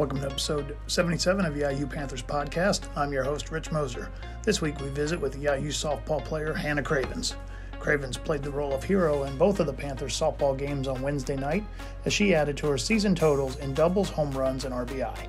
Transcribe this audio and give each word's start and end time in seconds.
Welcome 0.00 0.20
to 0.20 0.30
episode 0.30 0.78
77 0.86 1.44
of 1.44 1.52
EIU 1.52 1.90
Panthers 1.90 2.22
podcast. 2.22 2.84
I'm 2.96 3.12
your 3.12 3.22
host, 3.22 3.50
Rich 3.50 3.70
Moser. 3.70 4.10
This 4.42 4.62
week 4.62 4.80
we 4.80 4.88
visit 4.88 5.20
with 5.20 5.38
EIU 5.38 5.66
softball 5.66 6.24
player 6.24 6.54
Hannah 6.54 6.82
Cravens. 6.82 7.34
Cravens 7.78 8.16
played 8.16 8.42
the 8.42 8.50
role 8.50 8.72
of 8.72 8.82
hero 8.82 9.24
in 9.24 9.36
both 9.36 9.60
of 9.60 9.66
the 9.66 9.74
Panthers 9.74 10.18
softball 10.18 10.56
games 10.56 10.88
on 10.88 11.02
Wednesday 11.02 11.36
night 11.36 11.66
as 12.06 12.14
she 12.14 12.34
added 12.34 12.56
to 12.56 12.68
her 12.68 12.78
season 12.78 13.14
totals 13.14 13.56
in 13.56 13.74
doubles, 13.74 14.08
home 14.08 14.30
runs, 14.30 14.64
and 14.64 14.72
RBI. 14.74 15.28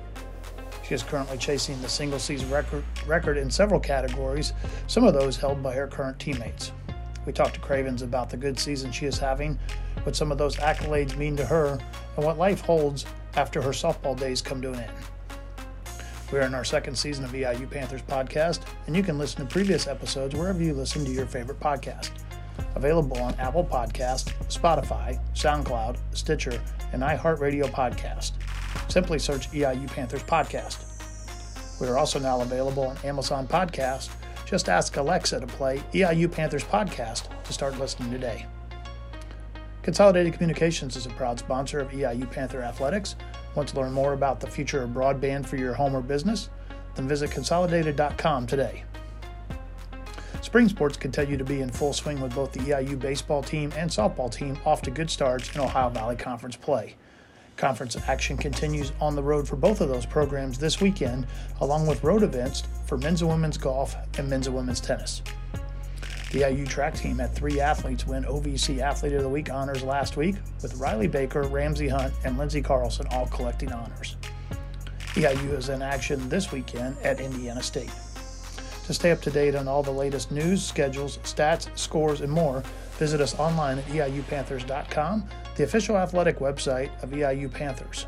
She 0.82 0.94
is 0.94 1.02
currently 1.02 1.36
chasing 1.36 1.78
the 1.82 1.88
single 1.90 2.18
season 2.18 2.48
record, 2.50 2.82
record 3.06 3.36
in 3.36 3.50
several 3.50 3.78
categories, 3.78 4.54
some 4.86 5.04
of 5.04 5.12
those 5.12 5.36
held 5.36 5.62
by 5.62 5.74
her 5.74 5.86
current 5.86 6.18
teammates. 6.18 6.72
We 7.26 7.34
talked 7.34 7.54
to 7.54 7.60
Cravens 7.60 8.00
about 8.00 8.30
the 8.30 8.38
good 8.38 8.58
season 8.58 8.90
she 8.90 9.04
is 9.04 9.18
having, 9.18 9.58
what 10.04 10.16
some 10.16 10.32
of 10.32 10.38
those 10.38 10.56
accolades 10.56 11.14
mean 11.14 11.36
to 11.36 11.44
her, 11.44 11.78
and 12.16 12.24
what 12.24 12.38
life 12.38 12.62
holds 12.62 13.04
after 13.36 13.62
her 13.62 13.70
softball 13.70 14.18
days 14.18 14.42
come 14.42 14.60
to 14.62 14.72
an 14.72 14.80
end. 14.80 14.92
We 16.32 16.38
are 16.38 16.42
in 16.42 16.54
our 16.54 16.64
second 16.64 16.96
season 16.96 17.24
of 17.24 17.32
EIU 17.32 17.70
Panthers 17.70 18.02
podcast, 18.02 18.60
and 18.86 18.96
you 18.96 19.02
can 19.02 19.18
listen 19.18 19.46
to 19.46 19.52
previous 19.52 19.86
episodes 19.86 20.34
wherever 20.34 20.62
you 20.62 20.72
listen 20.72 21.04
to 21.04 21.10
your 21.10 21.26
favorite 21.26 21.60
podcast. 21.60 22.10
Available 22.74 23.18
on 23.18 23.34
Apple 23.34 23.64
Podcast, 23.64 24.32
Spotify, 24.48 25.20
SoundCloud, 25.34 25.98
Stitcher, 26.12 26.62
and 26.92 27.02
iHeartRadio 27.02 27.64
Podcast. 27.64 28.32
Simply 28.90 29.18
search 29.18 29.50
EIU 29.50 29.86
Panthers 29.88 30.22
podcast. 30.22 30.88
We 31.80 31.88
are 31.88 31.98
also 31.98 32.18
now 32.18 32.40
available 32.40 32.84
on 32.84 32.96
Amazon 33.04 33.46
Podcast. 33.46 34.10
Just 34.46 34.68
ask 34.68 34.96
Alexa 34.96 35.40
to 35.40 35.46
play 35.46 35.82
EIU 35.92 36.30
Panthers 36.30 36.64
podcast 36.64 37.28
to 37.44 37.52
start 37.52 37.78
listening 37.78 38.10
today. 38.10 38.46
Consolidated 39.82 40.34
Communications 40.34 40.94
is 40.94 41.06
a 41.06 41.10
proud 41.10 41.40
sponsor 41.40 41.80
of 41.80 41.90
EIU 41.90 42.30
Panther 42.30 42.62
Athletics. 42.62 43.16
Want 43.56 43.68
to 43.68 43.80
learn 43.80 43.92
more 43.92 44.12
about 44.12 44.38
the 44.38 44.46
future 44.46 44.82
of 44.82 44.90
broadband 44.90 45.44
for 45.44 45.56
your 45.56 45.74
home 45.74 45.96
or 45.96 46.00
business? 46.00 46.50
Then 46.94 47.08
visit 47.08 47.32
consolidated.com 47.32 48.46
today. 48.46 48.84
Spring 50.40 50.68
sports 50.68 50.96
continue 50.96 51.36
to 51.36 51.44
be 51.44 51.62
in 51.62 51.68
full 51.68 51.92
swing 51.92 52.20
with 52.20 52.32
both 52.32 52.52
the 52.52 52.60
EIU 52.60 52.98
baseball 52.98 53.42
team 53.42 53.72
and 53.76 53.90
softball 53.90 54.32
team 54.32 54.56
off 54.64 54.82
to 54.82 54.90
good 54.90 55.10
starts 55.10 55.52
in 55.54 55.60
Ohio 55.60 55.88
Valley 55.88 56.16
Conference 56.16 56.54
play. 56.54 56.94
Conference 57.56 57.96
action 58.06 58.36
continues 58.36 58.92
on 59.00 59.16
the 59.16 59.22
road 59.22 59.48
for 59.48 59.56
both 59.56 59.80
of 59.80 59.88
those 59.88 60.06
programs 60.06 60.58
this 60.58 60.80
weekend, 60.80 61.26
along 61.60 61.88
with 61.88 62.04
road 62.04 62.22
events 62.22 62.62
for 62.86 62.96
men's 62.98 63.20
and 63.20 63.30
women's 63.30 63.58
golf 63.58 63.96
and 64.16 64.28
men's 64.30 64.46
and 64.46 64.54
women's 64.54 64.80
tennis. 64.80 65.22
The 66.32 66.40
EIU 66.40 66.66
track 66.66 66.94
team 66.94 67.18
had 67.18 67.34
three 67.34 67.60
athletes 67.60 68.06
win 68.06 68.24
OVC 68.24 68.78
Athlete 68.78 69.12
of 69.12 69.22
the 69.22 69.28
Week 69.28 69.52
honors 69.52 69.82
last 69.82 70.16
week, 70.16 70.36
with 70.62 70.74
Riley 70.76 71.06
Baker, 71.06 71.42
Ramsey 71.42 71.88
Hunt, 71.88 72.14
and 72.24 72.38
Lindsey 72.38 72.62
Carlson 72.62 73.06
all 73.10 73.26
collecting 73.26 73.70
honors. 73.70 74.16
EIU 75.12 75.58
is 75.58 75.68
in 75.68 75.82
action 75.82 76.26
this 76.30 76.50
weekend 76.50 76.96
at 77.02 77.20
Indiana 77.20 77.62
State. 77.62 77.90
To 78.86 78.94
stay 78.94 79.10
up 79.10 79.20
to 79.20 79.30
date 79.30 79.54
on 79.54 79.68
all 79.68 79.82
the 79.82 79.90
latest 79.90 80.32
news, 80.32 80.64
schedules, 80.64 81.18
stats, 81.18 81.68
scores, 81.78 82.22
and 82.22 82.32
more, 82.32 82.62
visit 82.98 83.20
us 83.20 83.38
online 83.38 83.80
at 83.80 83.84
EIUPanthers.com, 83.88 85.28
the 85.56 85.64
official 85.64 85.98
athletic 85.98 86.38
website 86.38 86.90
of 87.02 87.10
EIU 87.10 87.52
Panthers, 87.52 88.06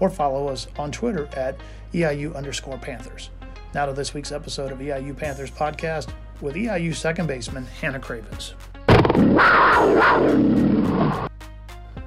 or 0.00 0.10
follow 0.10 0.48
us 0.48 0.66
on 0.76 0.90
Twitter 0.90 1.28
at 1.34 1.56
EIU 1.94 2.34
underscore 2.34 2.78
Panthers. 2.78 3.30
Now 3.74 3.86
to 3.86 3.92
this 3.92 4.12
week's 4.12 4.32
episode 4.32 4.72
of 4.72 4.80
EIU 4.80 5.16
Panthers 5.16 5.52
podcast 5.52 6.12
with 6.40 6.54
EIU 6.54 6.94
second 6.94 7.26
baseman 7.26 7.66
Hannah 7.80 8.00
Cravens. 8.00 8.54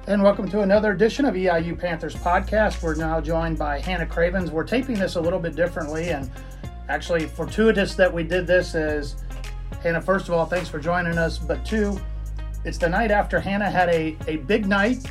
And 0.06 0.22
welcome 0.22 0.48
to 0.50 0.60
another 0.60 0.92
edition 0.92 1.24
of 1.24 1.34
EIU 1.34 1.78
Panthers 1.78 2.14
podcast. 2.14 2.82
We're 2.82 2.94
now 2.94 3.20
joined 3.20 3.58
by 3.58 3.78
Hannah 3.78 4.06
Cravens. 4.06 4.50
We're 4.50 4.64
taping 4.64 4.98
this 4.98 5.14
a 5.16 5.20
little 5.20 5.38
bit 5.38 5.56
differently, 5.56 6.10
and 6.10 6.30
actually 6.88 7.26
fortuitous 7.26 7.94
that 7.94 8.12
we 8.12 8.22
did 8.22 8.46
this 8.46 8.74
is 8.74 9.16
Hannah, 9.82 10.02
first 10.02 10.28
of 10.28 10.34
all, 10.34 10.46
thanks 10.46 10.68
for 10.68 10.78
joining 10.78 11.16
us. 11.16 11.38
But 11.38 11.64
two, 11.64 11.98
it's 12.64 12.78
the 12.78 12.88
night 12.88 13.10
after 13.10 13.40
Hannah 13.40 13.70
had 13.70 13.88
a, 13.88 14.16
a 14.26 14.36
big 14.36 14.66
night, 14.66 15.10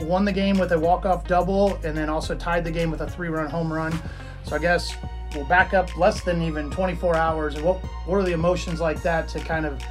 won 0.00 0.24
the 0.24 0.32
game 0.32 0.58
with 0.58 0.72
a 0.72 0.78
walk-off 0.78 1.26
double, 1.26 1.76
and 1.84 1.96
then 1.96 2.08
also 2.08 2.34
tied 2.34 2.64
the 2.64 2.70
game 2.70 2.90
with 2.90 3.02
a 3.02 3.10
three-run 3.10 3.48
home 3.50 3.72
run. 3.72 3.92
So 4.44 4.56
I 4.56 4.58
guess 4.58 4.96
we'll 5.34 5.44
back 5.44 5.74
up 5.74 5.96
less 5.96 6.22
than 6.22 6.42
even 6.42 6.70
24 6.70 7.16
hours. 7.16 7.54
And 7.54 7.64
what, 7.64 7.78
what 8.06 8.16
are 8.16 8.22
the 8.22 8.32
emotions 8.32 8.80
like 8.80 9.02
that 9.02 9.28
to 9.28 9.40
kind 9.40 9.66
of, 9.66 9.82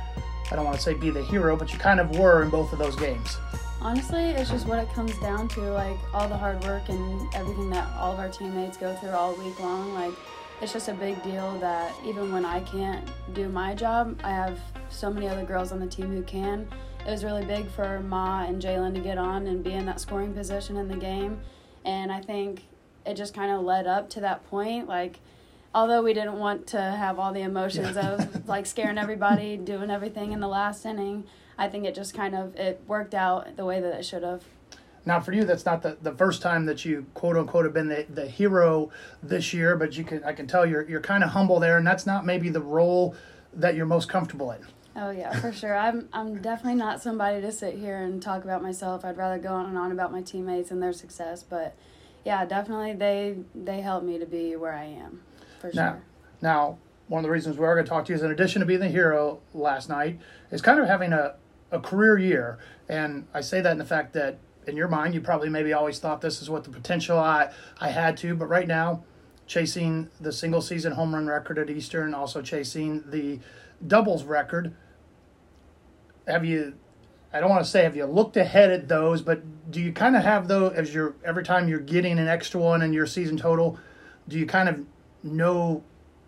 I 0.51 0.55
don't 0.55 0.65
want 0.65 0.77
to 0.77 0.83
say 0.83 0.93
be 0.93 1.09
the 1.09 1.23
hero, 1.23 1.55
but 1.55 1.71
you 1.71 1.79
kind 1.79 1.99
of 1.99 2.17
were 2.17 2.43
in 2.43 2.49
both 2.49 2.73
of 2.73 2.79
those 2.79 2.95
games? 2.95 3.37
Honestly, 3.81 4.21
it's 4.21 4.51
just 4.51 4.67
what 4.67 4.77
it 4.77 4.91
comes 4.93 5.17
down 5.19 5.47
to, 5.49 5.61
like 5.71 5.97
all 6.13 6.27
the 6.27 6.37
hard 6.37 6.63
work 6.63 6.87
and 6.89 7.33
everything 7.33 7.69
that 7.71 7.91
all 7.97 8.13
of 8.13 8.19
our 8.19 8.29
teammates 8.29 8.77
go 8.77 8.95
through 8.97 9.09
all 9.09 9.33
week 9.35 9.59
long. 9.59 9.93
Like, 9.93 10.13
it's 10.61 10.73
just 10.73 10.89
a 10.89 10.93
big 10.93 11.21
deal 11.23 11.57
that 11.59 11.91
even 12.05 12.31
when 12.31 12.45
I 12.45 12.59
can't 12.59 13.09
do 13.33 13.49
my 13.49 13.73
job, 13.73 14.19
I 14.23 14.29
have 14.29 14.59
so 14.89 15.11
many 15.11 15.27
other 15.27 15.43
girls 15.43 15.71
on 15.71 15.79
the 15.79 15.87
team 15.87 16.07
who 16.11 16.21
can. 16.21 16.67
It 17.05 17.09
was 17.09 17.23
really 17.23 17.43
big 17.43 17.67
for 17.71 17.99
Ma 18.01 18.43
and 18.43 18.61
Jalen 18.61 18.93
to 18.93 18.99
get 18.99 19.17
on 19.17 19.47
and 19.47 19.63
be 19.63 19.73
in 19.73 19.87
that 19.87 19.99
scoring 19.99 20.33
position 20.33 20.77
in 20.77 20.87
the 20.87 20.95
game. 20.95 21.39
And 21.83 22.11
I 22.11 22.21
think 22.21 22.65
it 23.07 23.15
just 23.15 23.33
kind 23.33 23.51
of 23.51 23.63
led 23.63 23.87
up 23.87 24.07
to 24.11 24.19
that 24.19 24.47
point. 24.51 24.87
Like, 24.87 25.19
although 25.73 26.01
we 26.01 26.13
didn't 26.13 26.37
want 26.37 26.67
to 26.67 26.81
have 26.81 27.19
all 27.19 27.33
the 27.33 27.41
emotions 27.41 27.97
of 27.97 28.47
like 28.47 28.65
scaring 28.65 28.97
everybody, 28.97 29.57
doing 29.57 29.89
everything 29.89 30.31
in 30.31 30.39
the 30.39 30.47
last 30.47 30.85
inning, 30.85 31.25
I 31.57 31.67
think 31.67 31.85
it 31.85 31.95
just 31.95 32.13
kind 32.13 32.35
of 32.35 32.55
it 32.55 32.81
worked 32.87 33.13
out 33.13 33.55
the 33.55 33.65
way 33.65 33.79
that 33.79 33.99
it 33.99 34.05
should 34.05 34.23
have. 34.23 34.43
Now, 35.03 35.19
for 35.19 35.33
you, 35.33 35.45
that's 35.45 35.65
not 35.65 35.81
the, 35.81 35.97
the 36.01 36.11
first 36.11 36.43
time 36.43 36.65
that 36.67 36.85
you 36.85 37.07
quote 37.15 37.35
unquote 37.35 37.65
have 37.65 37.73
been 37.73 37.87
the, 37.87 38.05
the 38.07 38.27
hero 38.27 38.91
this 39.23 39.53
year, 39.53 39.75
but 39.75 39.97
you 39.97 40.03
can 40.03 40.23
I 40.23 40.33
can 40.33 40.47
tell 40.47 40.65
you're 40.65 40.87
you're 40.87 41.01
kind 41.01 41.23
of 41.23 41.31
humble 41.31 41.59
there, 41.59 41.77
and 41.77 41.87
that's 41.87 42.05
not 42.05 42.25
maybe 42.25 42.49
the 42.49 42.61
role 42.61 43.15
that 43.53 43.75
you're 43.75 43.85
most 43.85 44.09
comfortable 44.09 44.51
in. 44.51 44.65
Oh 44.95 45.09
yeah, 45.09 45.39
for 45.39 45.51
sure. 45.51 45.75
I'm 45.75 46.09
I'm 46.13 46.41
definitely 46.41 46.75
not 46.75 47.01
somebody 47.01 47.41
to 47.41 47.51
sit 47.51 47.75
here 47.75 47.97
and 47.97 48.21
talk 48.21 48.43
about 48.43 48.61
myself. 48.61 49.03
I'd 49.03 49.17
rather 49.17 49.39
go 49.39 49.53
on 49.53 49.65
and 49.65 49.77
on 49.77 49.91
about 49.91 50.11
my 50.11 50.21
teammates 50.21 50.69
and 50.69 50.83
their 50.83 50.93
success, 50.93 51.41
but 51.43 51.75
yeah, 52.23 52.45
definitely 52.45 52.93
they 52.93 53.37
they 53.55 53.81
helped 53.81 54.05
me 54.05 54.19
to 54.19 54.25
be 54.27 54.55
where 54.55 54.73
I 54.73 54.85
am 54.85 55.21
for 55.61 55.71
now, 55.73 55.91
sure. 55.91 56.01
Now, 56.41 56.77
one 57.07 57.19
of 57.19 57.23
the 57.23 57.31
reasons 57.31 57.57
we 57.57 57.65
are 57.65 57.75
going 57.75 57.85
to 57.85 57.89
talk 57.89 58.05
to 58.05 58.11
you 58.11 58.15
is 58.15 58.23
in 58.23 58.31
addition 58.31 58.61
to 58.61 58.65
being 58.65 58.79
the 58.79 58.87
hero 58.87 59.39
last 59.53 59.89
night, 59.89 60.19
is 60.51 60.61
kind 60.61 60.79
of 60.79 60.87
having 60.87 61.13
a, 61.13 61.35
a 61.71 61.79
career 61.79 62.17
year. 62.17 62.59
And 62.89 63.27
I 63.33 63.41
say 63.41 63.61
that 63.61 63.71
in 63.71 63.77
the 63.77 63.85
fact 63.85 64.13
that 64.13 64.39
in 64.67 64.77
your 64.77 64.87
mind, 64.87 65.13
you 65.13 65.21
probably 65.21 65.49
maybe 65.49 65.73
always 65.73 65.99
thought 65.99 66.21
this 66.21 66.41
is 66.41 66.49
what 66.49 66.63
the 66.63 66.69
potential 66.69 67.17
I, 67.17 67.51
I 67.79 67.89
had 67.89 68.17
to, 68.17 68.35
but 68.35 68.47
right 68.47 68.67
now, 68.67 69.03
chasing 69.47 70.09
the 70.19 70.31
single 70.31 70.61
season 70.61 70.93
home 70.93 71.13
run 71.13 71.27
record 71.27 71.57
at 71.57 71.69
Eastern, 71.69 72.13
also 72.13 72.41
chasing 72.41 73.03
the 73.07 73.39
doubles 73.85 74.23
record. 74.23 74.73
Have 76.27 76.45
you 76.45 76.75
I 77.33 77.39
don't 77.39 77.49
want 77.49 77.63
to 77.63 77.69
say 77.69 77.83
have 77.83 77.95
you 77.95 78.05
looked 78.05 78.35
ahead 78.35 78.71
at 78.71 78.87
those, 78.87 79.21
but 79.21 79.71
do 79.71 79.79
you 79.79 79.93
kind 79.93 80.15
of 80.15 80.23
have 80.23 80.47
those 80.47 80.73
as 80.73 80.93
you're 80.93 81.15
every 81.23 81.43
time 81.43 81.67
you're 81.67 81.79
getting 81.79 82.19
an 82.19 82.27
extra 82.27 82.59
one 82.59 82.81
in 82.81 82.93
your 82.93 83.05
season 83.05 83.37
total, 83.37 83.79
do 84.27 84.37
you 84.37 84.45
kind 84.45 84.69
of 84.69 84.85
know 85.23 85.83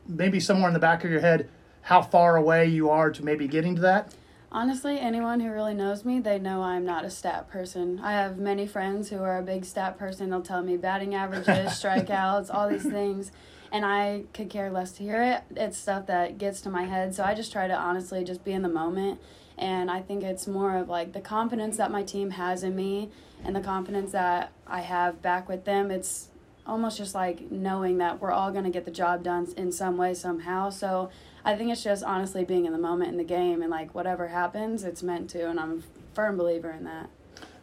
maybe 0.08 0.40
somewhere 0.40 0.68
in 0.68 0.74
the 0.74 0.80
back 0.80 1.04
of 1.04 1.12
your 1.12 1.22
head 1.22 1.50
how 1.84 2.02
far 2.02 2.38
away 2.38 2.68
you 2.68 2.90
are 2.90 3.12
to 3.12 3.24
maybe 3.24 3.48
getting 3.48 3.76
to 3.76 3.82
that? 3.82 4.14
Honestly, 4.52 5.00
anyone 5.00 5.40
who 5.40 5.50
really 5.52 5.74
knows 5.74 6.06
me, 6.06 6.20
they 6.20 6.38
know 6.38 6.62
I'm 6.62 6.86
not 6.86 7.04
a 7.04 7.10
stat 7.10 7.50
person. 7.50 8.00
I 8.04 8.12
have 8.12 8.38
many 8.38 8.68
friends 8.68 9.10
who 9.10 9.18
are 9.18 9.40
a 9.40 9.42
big 9.42 9.66
stat 9.66 9.98
person. 9.98 10.30
They'll 10.30 10.42
tell 10.42 10.62
me 10.62 10.78
batting 10.78 11.16
averages, 11.16 11.48
strikeouts, 11.82 12.54
all 12.54 12.70
these 12.70 12.84
things, 12.84 13.32
and 13.72 13.84
I 13.84 14.26
could 14.32 14.52
care 14.52 14.70
less 14.70 14.92
to 14.94 15.04
hear 15.04 15.24
it. 15.24 15.42
It's 15.58 15.78
stuff 15.78 16.06
that 16.06 16.38
gets 16.38 16.62
to 16.62 16.70
my 16.70 16.84
head, 16.84 17.16
so 17.16 17.24
I 17.24 17.34
just 17.34 17.52
try 17.52 17.68
to 17.68 17.76
honestly 17.76 18.24
just 18.24 18.44
be 18.44 18.52
in 18.52 18.62
the 18.62 18.70
moment. 18.70 19.20
And 19.58 19.90
I 19.90 20.02
think 20.02 20.24
it's 20.24 20.48
more 20.48 20.78
of 20.78 20.88
like 20.88 21.14
the 21.14 21.22
confidence 21.22 21.78
that 21.78 21.92
my 21.92 22.04
team 22.04 22.32
has 22.32 22.64
in 22.64 22.76
me 22.76 23.10
and 23.44 23.56
the 23.56 23.62
confidence 23.62 24.12
that 24.12 24.52
I 24.68 24.82
have 24.82 25.22
back 25.22 25.50
with 25.50 25.66
them. 25.66 25.90
It's 25.90 26.30
almost 26.66 26.98
just 26.98 27.14
like 27.14 27.52
knowing 27.52 27.98
that 27.98 28.22
we're 28.22 28.32
all 28.32 28.52
going 28.52 28.64
to 28.64 28.70
get 28.70 28.86
the 28.86 28.92
job 28.92 29.24
done 29.24 29.48
in 29.58 29.72
some 29.72 29.98
way 29.98 30.14
somehow. 30.14 30.70
So 30.70 31.10
i 31.46 31.56
think 31.56 31.72
it's 31.72 31.84
just 31.84 32.04
honestly 32.04 32.44
being 32.44 32.66
in 32.66 32.72
the 32.72 32.78
moment 32.78 33.12
in 33.12 33.18
the 33.18 33.24
game 33.24 33.62
and 33.62 33.70
like 33.70 33.94
whatever 33.94 34.30
happens 34.30 34.84
it's 34.84 35.04
meant 35.04 35.30
to 35.30 35.50
and 35.50 35.60
i'm 35.60 35.80
a 35.80 36.16
firm 36.16 36.38
believer 36.38 36.72
in 36.72 36.84
that. 36.84 37.10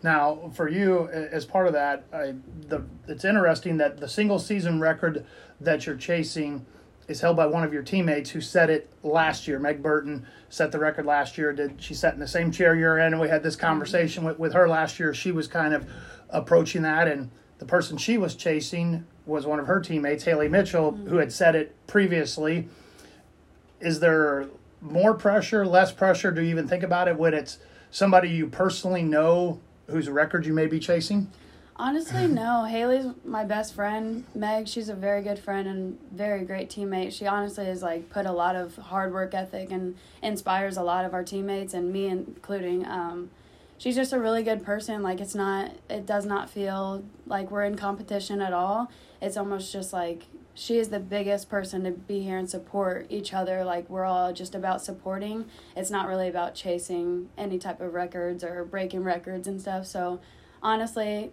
Now 0.02 0.50
for 0.54 0.68
you 0.68 1.08
as 1.08 1.44
part 1.44 1.66
of 1.66 1.72
that 1.74 2.04
I, 2.12 2.34
the, 2.68 2.84
it's 3.08 3.24
interesting 3.24 3.76
that 3.78 3.98
the 3.98 4.08
single 4.08 4.38
season 4.38 4.80
record 4.80 5.24
that 5.60 5.86
you're 5.86 5.96
chasing 5.96 6.66
is 7.06 7.20
held 7.20 7.36
by 7.36 7.46
one 7.46 7.64
of 7.64 7.72
your 7.72 7.82
teammates 7.82 8.30
who 8.30 8.40
set 8.40 8.70
it 8.70 8.88
last 9.02 9.48
year. 9.48 9.58
Meg 9.58 9.82
burton 9.82 10.24
set 10.48 10.70
the 10.70 10.78
record 10.78 11.06
last 11.06 11.36
year. 11.36 11.52
Did 11.52 11.82
she 11.82 11.92
sat 11.92 12.14
in 12.14 12.20
the 12.20 12.28
same 12.28 12.52
chair 12.52 12.74
you're 12.76 12.98
in 12.98 13.12
and 13.12 13.20
we 13.20 13.28
had 13.28 13.42
this 13.42 13.56
mm-hmm. 13.56 13.66
conversation 13.66 14.24
with, 14.24 14.38
with 14.38 14.52
her 14.52 14.68
last 14.68 14.98
year. 14.98 15.12
She 15.12 15.32
was 15.32 15.48
kind 15.48 15.74
of 15.74 15.88
approaching 16.30 16.82
that 16.82 17.08
and 17.08 17.30
the 17.60 17.66
person 17.66 17.98
she 17.98 18.16
was 18.18 18.34
chasing 18.34 19.06
was 19.26 19.46
one 19.46 19.60
of 19.60 19.66
her 19.66 19.80
teammates, 19.80 20.24
Haley 20.24 20.48
Mitchell, 20.48 20.92
mm-hmm. 20.92 21.08
who 21.08 21.18
had 21.18 21.30
said 21.30 21.54
it 21.54 21.76
previously. 21.86 22.68
Is 23.80 24.00
there 24.00 24.46
more 24.80 25.12
pressure, 25.12 25.66
less 25.66 25.92
pressure? 25.92 26.30
Do 26.32 26.40
you 26.40 26.48
even 26.48 26.66
think 26.66 26.82
about 26.82 27.06
it 27.06 27.18
when 27.18 27.34
it's 27.34 27.58
somebody 27.90 28.30
you 28.30 28.46
personally 28.46 29.02
know 29.02 29.60
whose 29.88 30.08
record 30.08 30.46
you 30.46 30.54
may 30.54 30.66
be 30.66 30.80
chasing? 30.80 31.30
Honestly, 31.76 32.26
no. 32.28 32.64
Haley's 32.64 33.06
my 33.26 33.44
best 33.44 33.74
friend. 33.74 34.24
Meg, 34.34 34.66
she's 34.66 34.88
a 34.88 34.94
very 34.94 35.22
good 35.22 35.38
friend 35.38 35.68
and 35.68 35.98
very 36.12 36.44
great 36.44 36.70
teammate. 36.70 37.12
She 37.12 37.26
honestly 37.26 37.66
has 37.66 37.82
like 37.82 38.08
put 38.08 38.24
a 38.24 38.32
lot 38.32 38.56
of 38.56 38.74
hard 38.76 39.12
work 39.12 39.34
ethic 39.34 39.70
and 39.70 39.96
inspires 40.22 40.78
a 40.78 40.82
lot 40.82 41.04
of 41.04 41.12
our 41.12 41.22
teammates 41.22 41.74
and 41.74 41.92
me 41.92 42.06
including. 42.06 42.86
Um, 42.86 43.30
she's 43.80 43.96
just 43.96 44.12
a 44.12 44.20
really 44.20 44.42
good 44.42 44.62
person. 44.62 45.02
Like 45.02 45.20
it's 45.20 45.34
not, 45.34 45.72
it 45.88 46.04
does 46.04 46.26
not 46.26 46.50
feel 46.50 47.02
like 47.26 47.50
we're 47.50 47.64
in 47.64 47.76
competition 47.76 48.42
at 48.42 48.52
all. 48.52 48.92
It's 49.22 49.38
almost 49.38 49.72
just 49.72 49.92
like 49.92 50.26
she 50.52 50.76
is 50.76 50.90
the 50.90 51.00
biggest 51.00 51.48
person 51.48 51.84
to 51.84 51.90
be 51.90 52.20
here 52.20 52.36
and 52.36 52.48
support 52.48 53.06
each 53.08 53.32
other. 53.32 53.64
Like 53.64 53.88
we're 53.88 54.04
all 54.04 54.34
just 54.34 54.54
about 54.54 54.82
supporting. 54.82 55.46
It's 55.74 55.90
not 55.90 56.06
really 56.06 56.28
about 56.28 56.54
chasing 56.54 57.30
any 57.38 57.58
type 57.58 57.80
of 57.80 57.94
records 57.94 58.44
or 58.44 58.64
breaking 58.64 59.02
records 59.02 59.48
and 59.48 59.58
stuff. 59.58 59.86
So 59.86 60.20
honestly, 60.62 61.32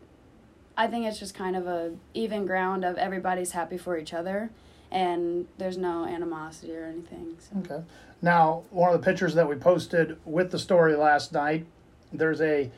I 0.78 0.88
think 0.88 1.06
it's 1.06 1.20
just 1.20 1.36
kind 1.36 1.58
of 1.58 1.68
a 1.68 1.96
even 2.14 2.46
ground 2.46 2.86
of 2.86 2.98
everybody's 2.98 3.52
happy 3.52 3.78
for 3.80 3.98
each 3.98 4.14
other, 4.14 4.52
and 4.92 5.48
there's 5.58 5.78
no 5.78 6.06
animosity 6.06 6.76
or 6.76 6.86
anything. 6.86 7.36
So. 7.40 7.60
Okay. 7.60 7.84
Now, 8.22 8.64
one 8.70 8.94
of 8.94 9.02
the 9.02 9.04
pictures 9.04 9.34
that 9.34 9.50
we 9.50 9.56
posted 9.56 10.18
with 10.24 10.52
the 10.52 10.60
story 10.60 10.96
last 10.96 11.34
night, 11.34 11.66
there's 12.14 12.42
a 12.42 12.72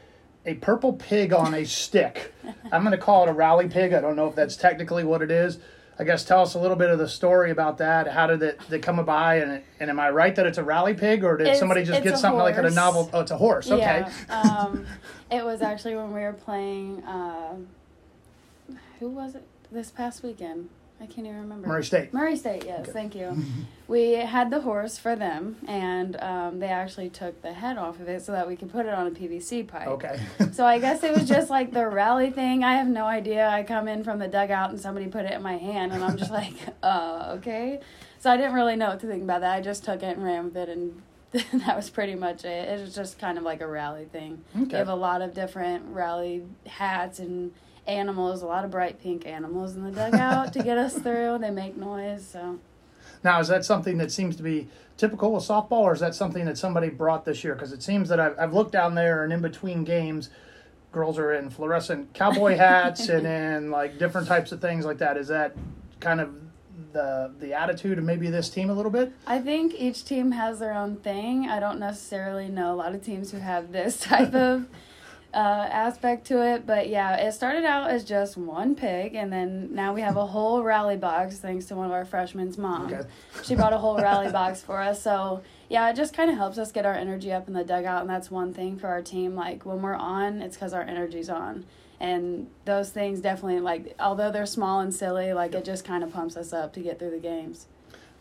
a 0.45 0.53
purple 0.55 0.93
pig 0.93 1.33
on 1.33 1.53
a 1.53 1.65
stick. 1.65 2.33
I'm 2.71 2.81
going 2.83 2.91
to 2.91 2.97
call 2.97 3.23
it 3.23 3.29
a 3.29 3.33
rally 3.33 3.67
pig. 3.67 3.93
I 3.93 3.99
don't 4.01 4.15
know 4.15 4.27
if 4.27 4.35
that's 4.35 4.55
technically 4.55 5.03
what 5.03 5.21
it 5.21 5.29
is. 5.31 5.59
I 5.99 6.05
guess 6.05 6.23
tell 6.23 6.41
us 6.41 6.53
a 6.53 6.59
little 6.59 6.77
bit 6.77 6.89
of 6.89 6.97
the 6.97 7.09
story 7.09 7.51
about 7.51 7.77
that. 7.79 8.07
How 8.07 8.25
did 8.25 8.41
it, 8.41 8.59
it 8.71 8.81
come 8.81 9.03
by? 9.03 9.35
And, 9.39 9.61
and 9.81 9.89
am 9.89 9.99
I 9.99 10.09
right 10.11 10.33
that 10.37 10.45
it's 10.45 10.57
a 10.57 10.63
rally 10.63 10.93
pig, 10.93 11.25
or 11.25 11.35
did 11.35 11.43
It's- 11.43 11.59
somebody 11.59 11.83
just 11.83 12.03
get 12.03 12.17
something 12.17 12.39
like 12.39 12.55
at 12.55 12.65
a 12.65 12.69
novel? 12.69 13.09
Oh, 13.11 13.19
it's 13.19 13.31
a 13.31 13.37
horse. 13.37 13.69
Okay. 13.69 14.05
Yeah. 14.29 14.41
Um, 14.41 14.85
it 15.29 15.43
was 15.43 15.61
actually 15.61 15.95
when 15.97 16.13
we 16.13 16.21
were 16.21 16.33
playing. 16.33 17.03
Uh, 17.03 17.55
who 18.99 19.09
was 19.09 19.35
it 19.35 19.43
this 19.71 19.91
past 19.91 20.23
weekend? 20.23 20.69
I 21.01 21.05
can't 21.05 21.25
even 21.25 21.39
remember. 21.39 21.67
Murray 21.67 21.83
State. 21.83 22.13
Murray 22.13 22.35
State, 22.35 22.65
yes, 22.65 22.87
thank 22.89 23.15
you. 23.15 23.37
we 23.87 24.13
had 24.13 24.49
the 24.49 24.59
horse 24.59 24.97
for 24.97 25.15
them, 25.15 25.55
and 25.65 26.19
um, 26.21 26.59
they 26.59 26.67
actually 26.67 27.09
took 27.09 27.41
the 27.41 27.53
head 27.53 27.77
off 27.77 27.99
of 28.01 28.09
it 28.09 28.21
so 28.21 28.33
that 28.33 28.47
we 28.47 28.57
could 28.57 28.69
put 28.69 28.85
it 28.85 28.93
on 28.93 29.07
a 29.07 29.11
PVC 29.11 29.65
pipe. 29.67 29.87
Okay. 29.87 30.19
So 30.51 30.65
I 30.65 30.79
guess 30.79 31.03
it 31.03 31.15
was 31.15 31.27
just 31.27 31.49
like 31.49 31.71
the 31.71 31.87
rally 31.87 32.31
thing. 32.31 32.63
I 32.65 32.73
have 32.73 32.87
no 32.87 33.05
idea. 33.05 33.47
I 33.47 33.63
come 33.63 33.87
in 33.87 34.03
from 34.03 34.19
the 34.19 34.27
dugout 34.27 34.71
and 34.71 34.79
somebody 34.79 35.07
put 35.07 35.25
it 35.25 35.31
in 35.31 35.41
my 35.41 35.57
hand, 35.57 35.93
and 35.93 36.03
I'm 36.03 36.17
just 36.17 36.31
like, 36.41 36.53
uh, 36.83 37.35
okay. 37.37 37.79
So 38.19 38.29
I 38.29 38.35
didn't 38.35 38.53
really 38.53 38.75
know 38.75 38.89
what 38.89 38.99
to 39.01 39.07
think 39.07 39.23
about 39.23 39.41
that. 39.41 39.55
I 39.55 39.61
just 39.61 39.85
took 39.85 40.03
it 40.03 40.17
and 40.17 40.23
ran 40.23 40.45
with 40.45 40.57
it, 40.57 40.67
and 40.69 41.01
that 41.65 41.75
was 41.77 41.89
pretty 41.89 42.15
much 42.15 42.43
it. 42.43 42.67
It 42.67 42.81
was 42.81 42.93
just 42.93 43.19
kind 43.19 43.37
of 43.37 43.43
like 43.43 43.61
a 43.61 43.67
rally 43.67 44.05
thing. 44.05 44.43
Okay. 44.55 44.65
We 44.65 44.77
have 44.77 44.89
a 44.89 44.95
lot 44.95 45.21
of 45.21 45.33
different 45.33 45.85
rally 45.87 46.43
hats 46.65 47.19
and 47.19 47.53
animals, 47.87 48.41
a 48.41 48.45
lot 48.45 48.65
of 48.65 48.71
bright 48.71 49.01
pink 49.01 49.25
animals 49.25 49.75
in 49.75 49.83
the 49.83 49.91
dugout 49.91 50.53
to 50.53 50.63
get 50.63 50.77
us 50.77 50.93
through. 50.97 51.39
They 51.39 51.51
make 51.51 51.77
noise, 51.77 52.25
so. 52.25 52.59
Now, 53.23 53.39
is 53.39 53.47
that 53.49 53.65
something 53.65 53.97
that 53.97 54.11
seems 54.11 54.35
to 54.37 54.43
be 54.43 54.67
typical 54.97 55.33
with 55.33 55.43
softball, 55.43 55.83
or 55.83 55.93
is 55.93 55.99
that 55.99 56.15
something 56.15 56.45
that 56.45 56.57
somebody 56.57 56.89
brought 56.89 57.25
this 57.25 57.43
year? 57.43 57.53
Because 57.53 57.73
it 57.73 57.83
seems 57.83 58.09
that 58.09 58.19
I've, 58.19 58.37
I've 58.39 58.53
looked 58.53 58.71
down 58.71 58.95
there, 58.95 59.23
and 59.23 59.33
in 59.33 59.41
between 59.41 59.83
games, 59.83 60.29
girls 60.91 61.17
are 61.17 61.33
in 61.33 61.49
fluorescent 61.49 62.13
cowboy 62.13 62.55
hats 62.55 63.09
and 63.09 63.25
in 63.65 63.71
like 63.71 63.97
different 63.97 64.27
types 64.27 64.51
of 64.51 64.61
things 64.61 64.85
like 64.85 64.97
that. 64.99 65.17
Is 65.17 65.27
that 65.27 65.55
kind 65.99 66.21
of 66.21 66.33
the 66.93 67.31
the 67.39 67.53
attitude 67.53 67.97
of 67.97 68.03
maybe 68.03 68.29
this 68.29 68.49
team 68.49 68.69
a 68.69 68.73
little 68.73 68.91
bit? 68.91 69.11
I 69.27 69.39
think 69.39 69.73
each 69.77 70.05
team 70.05 70.31
has 70.31 70.59
their 70.59 70.73
own 70.73 70.97
thing. 70.97 71.47
I 71.47 71.59
don't 71.59 71.79
necessarily 71.79 72.47
know 72.47 72.73
a 72.73 72.75
lot 72.75 72.95
of 72.95 73.03
teams 73.03 73.31
who 73.31 73.39
have 73.39 73.71
this 73.71 73.99
type 73.99 74.33
of 74.33 74.67
uh, 75.33 75.37
aspect 75.37 76.25
to 76.27 76.41
it, 76.43 76.65
but 76.65 76.89
yeah, 76.89 77.15
it 77.15 77.33
started 77.33 77.63
out 77.63 77.89
as 77.89 78.03
just 78.03 78.35
one 78.35 78.75
pig, 78.75 79.15
and 79.15 79.31
then 79.31 79.73
now 79.73 79.93
we 79.93 80.01
have 80.01 80.17
a 80.17 80.25
whole 80.25 80.63
rally 80.63 80.97
box 80.97 81.37
thanks 81.37 81.65
to 81.65 81.75
one 81.75 81.85
of 81.85 81.91
our 81.91 82.05
freshmen's 82.05 82.57
mom. 82.57 82.91
Okay. 82.91 83.07
She 83.43 83.55
brought 83.55 83.73
a 83.73 83.77
whole 83.77 83.97
rally 83.97 84.31
box 84.31 84.61
for 84.61 84.81
us, 84.81 85.01
so 85.01 85.43
yeah, 85.69 85.89
it 85.89 85.95
just 85.95 86.15
kind 86.15 86.31
of 86.31 86.37
helps 86.37 86.57
us 86.57 86.71
get 86.71 86.85
our 86.85 86.95
energy 86.95 87.31
up 87.31 87.47
in 87.47 87.53
the 87.53 87.63
dugout, 87.63 88.01
and 88.01 88.09
that's 88.09 88.31
one 88.31 88.53
thing 88.53 88.77
for 88.77 88.87
our 88.87 89.01
team. 89.01 89.35
Like 89.35 89.65
when 89.65 89.81
we're 89.81 89.95
on, 89.95 90.41
it's 90.41 90.55
because 90.55 90.73
our 90.73 90.83
energy's 90.83 91.29
on. 91.29 91.65
And 91.99 92.47
those 92.63 92.91
things 92.91 93.19
definitely 93.19 93.59
like, 93.59 93.95
although 93.99 94.31
they're 94.31 94.45
small 94.45 94.79
and 94.79 94.93
silly, 94.93 95.33
like 95.33 95.53
it 95.53 95.65
just 95.65 95.83
kind 95.83 96.03
of 96.03 96.13
pumps 96.13 96.37
us 96.37 96.53
up 96.53 96.73
to 96.73 96.79
get 96.79 96.97
through 96.97 97.11
the 97.11 97.19
games. 97.19 97.67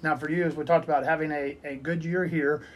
Now, 0.02 0.16
for 0.16 0.30
you, 0.30 0.44
as 0.44 0.54
we 0.54 0.64
talked 0.64 0.84
about 0.84 1.04
having 1.04 1.30
a, 1.30 1.56
a 1.64 1.76
good 1.76 2.04
year 2.04 2.26
here, 2.26 2.66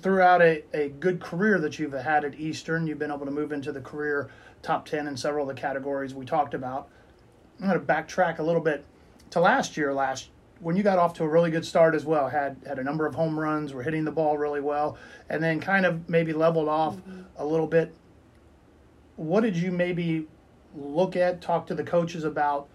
throughout 0.00 0.42
a, 0.42 0.62
a 0.72 0.88
good 0.88 1.20
career 1.20 1.58
that 1.60 1.78
you've 1.78 1.92
had 1.92 2.24
at 2.24 2.34
Eastern, 2.34 2.86
you've 2.86 2.98
been 2.98 3.10
able 3.10 3.26
to 3.26 3.32
move 3.32 3.52
into 3.52 3.72
the 3.72 3.80
career 3.80 4.30
top 4.62 4.86
10 4.86 5.06
in 5.06 5.16
several 5.16 5.48
of 5.48 5.54
the 5.54 5.60
categories 5.60 6.14
we 6.14 6.24
talked 6.24 6.54
about. 6.54 6.88
I'm 7.60 7.68
going 7.68 7.78
to 7.78 7.86
backtrack 7.86 8.38
a 8.38 8.42
little 8.42 8.60
bit 8.60 8.84
to 9.30 9.40
last 9.40 9.76
year. 9.76 9.92
Last 9.92 10.28
when 10.60 10.76
you 10.76 10.82
got 10.82 10.98
off 10.98 11.14
to 11.14 11.24
a 11.24 11.28
really 11.28 11.50
good 11.50 11.64
start 11.64 11.94
as 11.94 12.04
well, 12.04 12.28
had 12.28 12.56
had 12.66 12.78
a 12.78 12.84
number 12.84 13.04
of 13.04 13.14
home 13.14 13.38
runs, 13.38 13.74
were 13.74 13.82
hitting 13.82 14.04
the 14.04 14.12
ball 14.12 14.38
really 14.38 14.60
well, 14.60 14.96
and 15.28 15.42
then 15.42 15.60
kind 15.60 15.84
of 15.84 16.08
maybe 16.08 16.32
leveled 16.32 16.68
off 16.68 16.96
a 17.36 17.44
little 17.44 17.66
bit. 17.66 17.92
What 19.16 19.40
did 19.40 19.56
you 19.56 19.72
maybe 19.72 20.28
look 20.76 21.16
at, 21.16 21.42
talk 21.42 21.66
to 21.66 21.74
the 21.74 21.82
coaches 21.82 22.22
about 22.24 22.68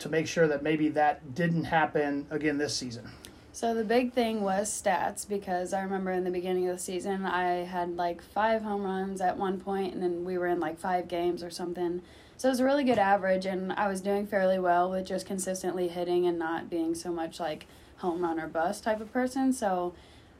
to 0.00 0.08
make 0.08 0.26
sure 0.26 0.46
that 0.48 0.62
maybe 0.62 0.88
that 0.90 1.34
didn't 1.34 1.64
happen 1.64 2.26
again 2.30 2.58
this 2.58 2.76
season? 2.76 3.10
So 3.52 3.74
the 3.74 3.84
big 3.84 4.12
thing 4.12 4.42
was 4.42 4.70
stats 4.70 5.28
because 5.28 5.72
I 5.72 5.82
remember 5.82 6.12
in 6.12 6.22
the 6.22 6.30
beginning 6.30 6.68
of 6.68 6.76
the 6.76 6.82
season 6.82 7.26
I 7.26 7.64
had 7.64 7.96
like 7.96 8.22
five 8.22 8.62
home 8.62 8.84
runs 8.84 9.20
at 9.20 9.36
one 9.36 9.60
point 9.60 9.92
and 9.92 10.02
then 10.02 10.24
we 10.24 10.38
were 10.38 10.46
in 10.46 10.60
like 10.60 10.78
five 10.78 11.08
games 11.08 11.42
or 11.42 11.50
something. 11.50 12.00
So 12.36 12.48
it 12.48 12.52
was 12.52 12.60
a 12.60 12.64
really 12.64 12.84
good 12.84 12.98
average 12.98 13.46
and 13.46 13.72
I 13.72 13.88
was 13.88 14.00
doing 14.00 14.26
fairly 14.26 14.60
well 14.60 14.88
with 14.90 15.06
just 15.06 15.26
consistently 15.26 15.88
hitting 15.88 16.26
and 16.26 16.38
not 16.38 16.70
being 16.70 16.94
so 16.94 17.10
much 17.10 17.40
like 17.40 17.66
home 17.96 18.22
run 18.22 18.38
or 18.38 18.46
bust 18.46 18.84
type 18.84 19.00
of 19.00 19.12
person. 19.12 19.52
So 19.52 19.94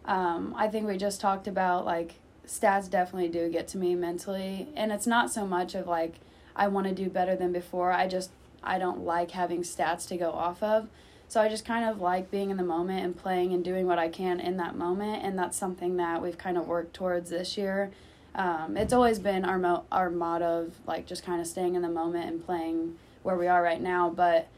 um, 0.05 0.55
I 0.57 0.69
think 0.69 0.87
we 0.87 0.97
just 0.97 1.21
talked 1.21 1.49
about 1.49 1.85
like 1.85 2.15
stats 2.47 2.89
definitely 2.89 3.29
do 3.29 3.51
get 3.51 3.67
to 3.69 3.79
me 3.79 3.97
mentally 3.97 4.69
and 4.77 4.93
it's 4.93 5.07
not 5.07 5.33
so 5.33 5.45
much 5.45 5.75
of 5.75 5.89
like 5.89 6.21
I 6.55 6.69
want 6.69 6.87
to 6.87 6.95
do 6.95 7.11
better 7.11 7.35
than 7.35 7.53
before. 7.53 7.91
I 7.91 8.07
just 8.07 8.31
I 8.63 8.79
don't 8.79 9.05
like 9.05 9.33
having 9.33 9.63
stats 9.63 10.07
to 10.09 10.17
go 10.17 10.31
off 10.31 10.63
of. 10.63 10.89
So 11.31 11.41
I 11.41 11.49
just 11.49 11.65
kind 11.65 11.89
of 11.89 12.01
like 12.01 12.29
being 12.29 12.51
in 12.51 12.57
the 12.57 12.65
moment 12.65 13.05
and 13.05 13.17
playing 13.17 13.53
and 13.53 13.63
doing 13.63 13.87
what 13.87 14.01
I 14.01 14.09
can 14.09 14.41
in 14.41 14.57
that 14.57 14.75
moment, 14.75 15.23
and 15.25 15.39
that's 15.39 15.57
something 15.57 15.97
that 15.99 16.21
we've 16.21 16.37
kind 16.37 16.59
of 16.59 16.67
worked 16.67 16.93
towards 16.93 17.31
this 17.31 17.57
year. 17.57 17.93
Um, 18.35 18.77
it's 18.77 18.93
always 18.93 19.21
been 19.21 19.45
our 19.45 19.57
mo- 19.57 19.85
our 19.93 20.11
motto 20.11 20.65
of 20.65 20.75
like 20.89 21.07
just 21.07 21.25
kind 21.25 21.41
of 21.41 21.47
staying 21.47 21.77
in 21.77 21.83
the 21.83 21.89
moment 21.89 22.29
and 22.29 22.45
playing 22.45 22.97
where 23.23 23.37
we 23.37 23.47
are 23.47 23.63
right 23.63 23.81
now. 23.81 24.11
But 24.11 24.49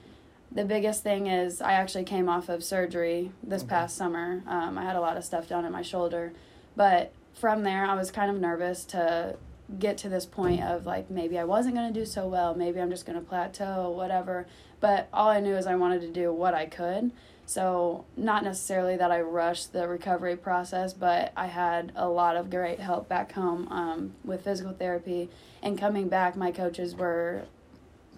the 0.51 0.65
biggest 0.65 1.03
thing 1.03 1.27
is 1.27 1.61
I 1.61 1.75
actually 1.75 2.05
came 2.05 2.27
off 2.27 2.49
of 2.49 2.65
surgery 2.65 3.33
this 3.43 3.63
past 3.63 3.95
summer. 3.95 4.43
Um, 4.47 4.79
I 4.79 4.83
had 4.85 4.97
a 4.97 5.01
lot 5.01 5.19
of 5.19 5.27
stuff 5.27 5.51
done 5.51 5.67
at 5.67 5.73
my 5.73 5.83
shoulder, 5.83 6.33
but 6.75 7.13
from 7.35 7.65
there 7.65 7.85
I 7.85 7.95
was 7.97 8.11
kind 8.11 8.31
of 8.31 8.41
nervous 8.41 8.87
to 8.87 9.37
get 9.79 9.99
to 9.99 10.09
this 10.09 10.25
point 10.25 10.63
of 10.63 10.87
like 10.87 11.11
maybe 11.11 11.39
I 11.39 11.45
wasn't 11.45 11.75
going 11.75 11.93
to 11.93 12.01
do 12.01 12.07
so 12.07 12.27
well, 12.27 12.55
maybe 12.55 12.81
I'm 12.81 12.91
just 12.91 13.05
going 13.05 13.19
to 13.19 13.25
plateau, 13.25 13.91
whatever. 13.91 14.47
But 14.83 15.09
all 15.13 15.31
I 15.31 15.41
knew 15.41 15.57
is 15.57 15.67
I 15.67 15.77
wanted 15.77 16.03
to 16.03 16.09
do 16.09 16.31
what 16.31 16.53
I 16.53 16.67
could. 16.67 17.13
So, 17.47 18.05
not 18.17 18.45
necessarily 18.45 18.97
that 18.97 19.11
I 19.11 19.21
rushed 19.21 19.73
the 19.73 19.89
recovery 19.89 20.37
process, 20.37 20.93
but 20.93 21.33
I 21.37 21.47
had 21.47 21.93
a 21.97 22.09
lot 22.09 22.37
of 22.37 22.51
great 22.51 22.81
help 22.81 23.09
back 23.09 23.33
home 23.33 23.69
um, 23.71 24.15
with 24.25 24.45
physical 24.45 24.73
therapy. 24.73 25.29
And 25.63 25.79
coming 25.79 26.09
back, 26.09 26.37
my 26.37 26.51
coaches 26.51 26.95
were 26.95 27.43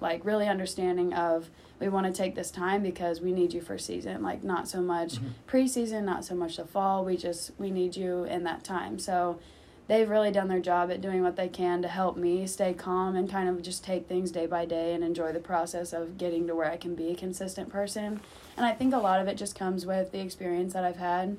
like 0.00 0.25
really 0.25 0.49
understanding 0.49 1.12
of 1.14 1.50
we 1.80 1.88
want 1.88 2.06
to 2.06 2.12
take 2.12 2.35
this 2.35 2.50
time 2.50 2.83
because 2.83 3.21
we 3.21 3.33
need 3.33 3.52
you 3.52 3.61
for 3.61 3.78
season 3.78 4.23
like 4.23 4.42
not 4.42 4.68
so 4.68 4.80
much 4.80 5.18
preseason 5.47 6.02
not 6.04 6.25
so 6.25 6.35
much 6.35 6.56
the 6.56 6.64
fall 6.64 7.04
we 7.04 7.16
just 7.16 7.52
we 7.59 7.71
need 7.71 7.97
you 7.97 8.25
in 8.25 8.42
that 8.44 8.64
time 8.64 8.99
so 8.99 9.38
they've 9.87 10.09
really 10.09 10.31
done 10.31 10.49
their 10.49 10.61
job 10.61 10.91
at 10.91 11.00
doing 11.00 11.23
what 11.23 11.37
they 11.37 11.49
can 11.49 11.83
to 11.83 11.88
help 11.88 12.17
me 12.17 12.47
stay 12.47 12.73
calm 12.73 13.17
and 13.17 13.31
kind 13.31 13.49
of 13.49 13.62
just 13.62 13.85
take 13.85 14.09
things 14.09 14.31
day 14.31 14.47
by 14.47 14.64
day 14.64 14.95
and 14.95 15.05
enjoy 15.05 15.33
the 15.33 15.41
process 15.41 15.93
of 15.93 16.17
getting 16.17 16.47
to 16.47 16.55
where 16.55 16.71
I 16.71 16.76
can 16.76 16.95
be 16.95 17.11
a 17.11 17.14
consistent 17.14 17.69
person. 17.69 18.21
And 18.57 18.64
I 18.64 18.73
think 18.73 18.95
a 18.95 18.99
lot 18.99 19.21
of 19.21 19.29
it 19.29 19.37
just 19.37 19.59
comes 19.59 19.85
with 19.85 20.12
the 20.12 20.21
experience 20.21 20.73
that 20.73 20.85
I've 20.85 20.97
had. 20.97 21.37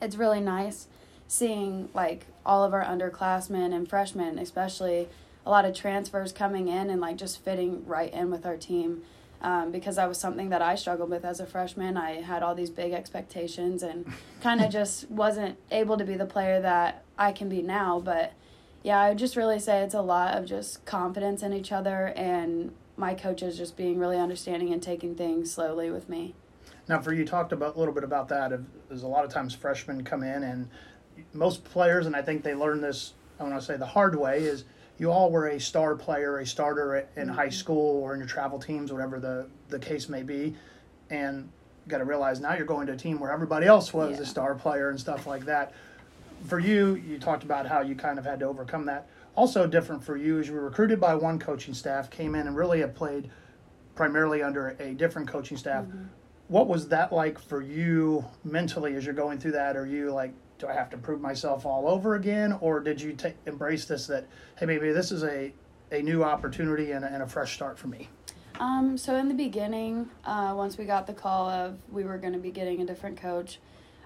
It's 0.00 0.16
really 0.16 0.40
nice 0.40 0.88
seeing 1.28 1.88
like 1.94 2.26
all 2.44 2.62
of 2.62 2.74
our 2.74 2.84
underclassmen 2.84 3.74
and 3.74 3.88
freshmen, 3.88 4.38
especially 4.38 5.08
a 5.46 5.50
lot 5.50 5.64
of 5.64 5.74
transfers 5.74 6.30
coming 6.30 6.68
in 6.68 6.90
and 6.90 7.00
like 7.00 7.16
just 7.16 7.42
fitting 7.42 7.86
right 7.86 8.12
in 8.12 8.30
with 8.30 8.44
our 8.44 8.56
team. 8.56 9.02
Um, 9.40 9.72
because 9.72 9.96
that 9.96 10.08
was 10.08 10.18
something 10.18 10.50
that 10.50 10.62
I 10.62 10.76
struggled 10.76 11.10
with 11.10 11.24
as 11.24 11.40
a 11.40 11.46
freshman. 11.46 11.96
I 11.96 12.20
had 12.20 12.44
all 12.44 12.54
these 12.54 12.70
big 12.70 12.92
expectations 12.92 13.82
and 13.82 14.06
kind 14.40 14.60
of 14.60 14.70
just 14.70 15.10
wasn't 15.10 15.58
able 15.72 15.98
to 15.98 16.04
be 16.04 16.14
the 16.14 16.26
player 16.26 16.60
that 16.60 17.02
I 17.22 17.32
can 17.32 17.48
be 17.48 17.62
now. 17.62 18.00
But 18.00 18.32
yeah, 18.82 18.98
I 19.00 19.10
would 19.10 19.18
just 19.18 19.36
really 19.36 19.58
say 19.60 19.82
it's 19.82 19.94
a 19.94 20.02
lot 20.02 20.36
of 20.36 20.44
just 20.44 20.84
confidence 20.84 21.42
in 21.42 21.52
each 21.52 21.70
other 21.72 22.12
and 22.16 22.72
my 22.96 23.14
coaches 23.14 23.56
just 23.56 23.76
being 23.76 23.98
really 23.98 24.18
understanding 24.18 24.72
and 24.72 24.82
taking 24.82 25.14
things 25.14 25.52
slowly 25.52 25.90
with 25.90 26.08
me. 26.08 26.34
Now, 26.88 27.00
for 27.00 27.12
you, 27.12 27.24
talked 27.24 27.52
about 27.52 27.76
a 27.76 27.78
little 27.78 27.94
bit 27.94 28.04
about 28.04 28.28
that. 28.28 28.52
There's 28.88 29.04
a 29.04 29.06
lot 29.08 29.24
of 29.24 29.30
times 29.30 29.54
freshmen 29.54 30.02
come 30.04 30.22
in, 30.24 30.42
and 30.42 30.68
most 31.32 31.62
players, 31.64 32.06
and 32.06 32.16
I 32.16 32.22
think 32.22 32.42
they 32.42 32.54
learn 32.54 32.80
this. 32.80 33.14
I 33.38 33.44
want 33.44 33.54
to 33.54 33.62
say 33.64 33.76
the 33.76 33.86
hard 33.86 34.18
way 34.18 34.40
is 34.42 34.64
you 34.98 35.10
all 35.10 35.30
were 35.30 35.48
a 35.48 35.60
star 35.60 35.94
player, 35.94 36.38
a 36.38 36.46
starter 36.46 36.96
in 37.16 37.28
Mm-hmm. 37.28 37.34
high 37.36 37.48
school 37.50 38.02
or 38.02 38.14
in 38.14 38.18
your 38.18 38.28
travel 38.28 38.58
teams, 38.58 38.92
whatever 38.92 39.20
the, 39.20 39.46
the 39.68 39.78
case 39.78 40.08
may 40.08 40.22
be. 40.24 40.54
And 41.08 41.48
you 41.86 41.90
got 41.90 41.98
to 41.98 42.04
realize 42.04 42.40
now 42.40 42.54
you're 42.54 42.66
going 42.66 42.88
to 42.88 42.92
a 42.94 42.96
team 42.96 43.18
where 43.20 43.30
everybody 43.30 43.66
else 43.66 43.94
was 43.94 44.16
Yeah. 44.16 44.22
a 44.24 44.26
star 44.26 44.54
player 44.56 44.90
and 44.90 44.98
stuff 44.98 45.26
like 45.26 45.44
that. 45.46 45.72
For 46.44 46.58
you, 46.58 46.94
you 46.94 47.18
talked 47.18 47.44
about 47.44 47.66
how 47.66 47.80
you 47.80 47.94
kind 47.94 48.18
of 48.18 48.24
had 48.24 48.40
to 48.40 48.46
overcome 48.46 48.86
that. 48.86 49.08
Also, 49.34 49.66
different 49.66 50.02
for 50.02 50.16
you 50.16 50.38
is 50.38 50.48
you 50.48 50.54
were 50.54 50.64
recruited 50.64 51.00
by 51.00 51.14
one 51.14 51.38
coaching 51.38 51.74
staff, 51.74 52.10
came 52.10 52.34
in 52.34 52.46
and 52.46 52.56
really 52.56 52.80
have 52.80 52.94
played 52.94 53.30
primarily 53.94 54.42
under 54.42 54.76
a 54.80 54.94
different 54.94 55.28
coaching 55.28 55.56
staff. 55.56 55.84
What 56.48 56.68
was 56.68 56.88
that 56.88 57.12
like 57.12 57.38
for 57.38 57.62
you 57.62 58.24
mentally 58.44 58.94
as 58.94 59.04
you're 59.04 59.14
going 59.14 59.38
through 59.38 59.52
that? 59.52 59.76
Are 59.76 59.86
you 59.86 60.10
like, 60.10 60.32
do 60.58 60.68
I 60.68 60.74
have 60.74 60.90
to 60.90 60.98
prove 60.98 61.20
myself 61.20 61.64
all 61.64 61.88
over 61.88 62.14
again, 62.14 62.56
or 62.60 62.80
did 62.80 63.00
you 63.00 63.12
take 63.14 63.36
embrace 63.46 63.86
this 63.86 64.06
that 64.08 64.26
hey, 64.58 64.66
maybe 64.66 64.92
this 64.92 65.10
is 65.10 65.24
a 65.24 65.52
a 65.90 66.02
new 66.02 66.22
opportunity 66.24 66.92
and 66.92 67.04
a, 67.04 67.08
and 67.08 67.22
a 67.22 67.26
fresh 67.26 67.54
start 67.54 67.78
for 67.78 67.88
me? 67.88 68.08
Um, 68.60 68.96
so 68.96 69.16
in 69.16 69.28
the 69.28 69.34
beginning, 69.34 70.08
uh, 70.24 70.54
once 70.56 70.78
we 70.78 70.84
got 70.84 71.06
the 71.06 71.14
call 71.14 71.48
of 71.48 71.78
we 71.90 72.04
were 72.04 72.18
going 72.18 72.32
to 72.32 72.38
be 72.38 72.50
getting 72.50 72.80
a 72.80 72.86
different 72.86 73.16
coach, 73.20 73.58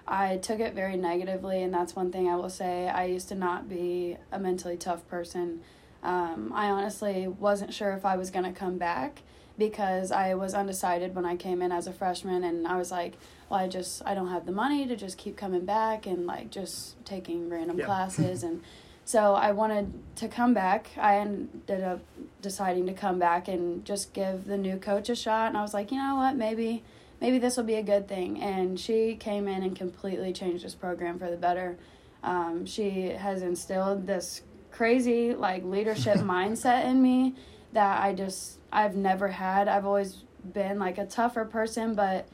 I 0.07 0.37
took 0.37 0.59
it 0.59 0.73
very 0.73 0.95
negatively, 0.97 1.61
and 1.61 1.73
that's 1.73 1.95
one 1.95 2.11
thing 2.11 2.27
I 2.29 2.35
will 2.35 2.49
say. 2.49 2.87
I 2.87 3.05
used 3.05 3.27
to 3.29 3.35
not 3.35 3.67
be 3.67 4.17
a 4.31 4.39
mentally 4.39 4.77
tough 4.77 5.07
person. 5.07 5.61
Um, 6.03 6.51
I 6.55 6.67
honestly 6.67 7.27
wasn't 7.27 7.73
sure 7.73 7.91
if 7.91 8.05
I 8.05 8.15
was 8.15 8.29
going 8.29 8.45
to 8.45 8.57
come 8.57 8.77
back 8.77 9.21
because 9.57 10.11
I 10.11 10.35
was 10.35 10.53
undecided 10.53 11.15
when 11.15 11.25
I 11.25 11.35
came 11.35 11.61
in 11.61 11.71
as 11.71 11.87
a 11.87 11.91
freshman, 11.93 12.43
and 12.43 12.67
I 12.67 12.77
was 12.77 12.91
like, 12.91 13.17
well, 13.49 13.59
I 13.59 13.67
just 13.67 14.01
I 14.05 14.13
don't 14.13 14.29
have 14.29 14.45
the 14.45 14.51
money 14.51 14.87
to 14.87 14.95
just 14.95 15.17
keep 15.17 15.35
coming 15.35 15.65
back 15.65 16.05
and 16.05 16.25
like 16.25 16.51
just 16.51 17.03
taking 17.05 17.49
random 17.49 17.77
Yeah. 17.79 17.85
classes 17.91 18.43
and. 18.43 18.61
So 19.03 19.35
I 19.35 19.53
wanted 19.53 19.93
to 20.17 20.27
come 20.27 20.53
back. 20.53 20.89
I 20.97 21.15
ended 21.19 21.81
up 21.81 22.01
deciding 22.41 22.87
to 22.87 22.93
come 22.93 23.17
back 23.19 23.47
and 23.47 23.85
just 23.85 24.11
give 24.11 24.43
the 24.47 24.57
new 24.57 24.75
coach 24.75 25.07
a 25.07 25.15
shot. 25.15 25.47
And 25.47 25.55
I 25.55 25.61
was 25.61 25.73
like, 25.73 25.91
you 25.93 25.97
know 25.97 26.15
what, 26.17 26.35
maybe 26.35 26.83
maybe 27.21 27.39
this 27.39 27.57
will 27.57 27.63
be 27.63 27.75
a 27.75 27.83
good 27.83 28.07
thing. 28.07 28.41
And 28.41 28.79
she 28.79 29.15
came 29.15 29.47
in 29.47 29.63
and 29.63 29.75
completely 29.75 30.33
changed 30.33 30.63
this 30.63 30.75
program 30.75 31.19
for 31.19 31.29
the 31.29 31.37
better. 31.37 31.77
Um, 32.23 32.65
she 32.65 33.09
has 33.09 33.41
instilled 33.41 34.07
this 34.07 34.41
crazy 34.71 35.33
like 35.33 35.63
leadership 35.63 36.17
mindset 36.17 36.85
in 36.85 37.01
me 37.01 37.35
that 37.73 38.01
I 38.01 38.13
just 38.13 38.59
I've 38.71 38.95
never 38.95 39.29
had. 39.29 39.67
I've 39.67 39.85
always 39.85 40.23
been 40.53 40.79
like 40.79 40.97
a 40.97 41.05
tougher 41.05 41.45
person, 41.45 41.95
but 41.95 42.27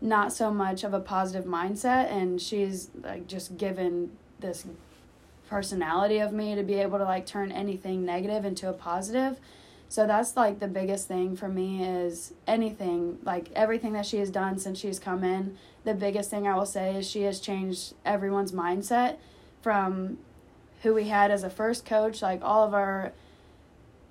not 0.00 0.32
so 0.32 0.52
much 0.52 0.84
of 0.84 0.94
a 0.94 1.00
positive 1.00 1.44
mindset. 1.44 2.10
And 2.10 2.40
she's 2.40 2.90
like 3.02 3.26
just 3.26 3.56
given 3.56 4.12
this 4.40 4.64
personality 5.48 6.18
of 6.18 6.32
me 6.32 6.54
to 6.54 6.62
be 6.62 6.74
able 6.74 6.98
to 6.98 7.04
like 7.04 7.26
turn 7.26 7.50
anything 7.50 8.04
negative 8.04 8.44
into 8.44 8.68
a 8.68 8.72
positive. 8.72 9.40
So 9.90 10.06
that's 10.06 10.36
like 10.36 10.60
the 10.60 10.68
biggest 10.68 11.08
thing 11.08 11.34
for 11.34 11.48
me 11.48 11.82
is 11.82 12.34
anything, 12.46 13.18
like 13.24 13.50
everything 13.54 13.94
that 13.94 14.04
she 14.04 14.18
has 14.18 14.30
done 14.30 14.58
since 14.58 14.78
she's 14.78 14.98
come 14.98 15.24
in. 15.24 15.56
The 15.84 15.94
biggest 15.94 16.28
thing 16.28 16.46
I 16.46 16.54
will 16.56 16.66
say 16.66 16.96
is 16.96 17.08
she 17.08 17.22
has 17.22 17.40
changed 17.40 17.94
everyone's 18.04 18.52
mindset 18.52 19.16
from 19.62 20.18
who 20.82 20.92
we 20.92 21.08
had 21.08 21.30
as 21.30 21.42
a 21.42 21.50
first 21.50 21.86
coach, 21.86 22.20
like 22.20 22.40
all 22.42 22.66
of 22.66 22.74
our 22.74 23.12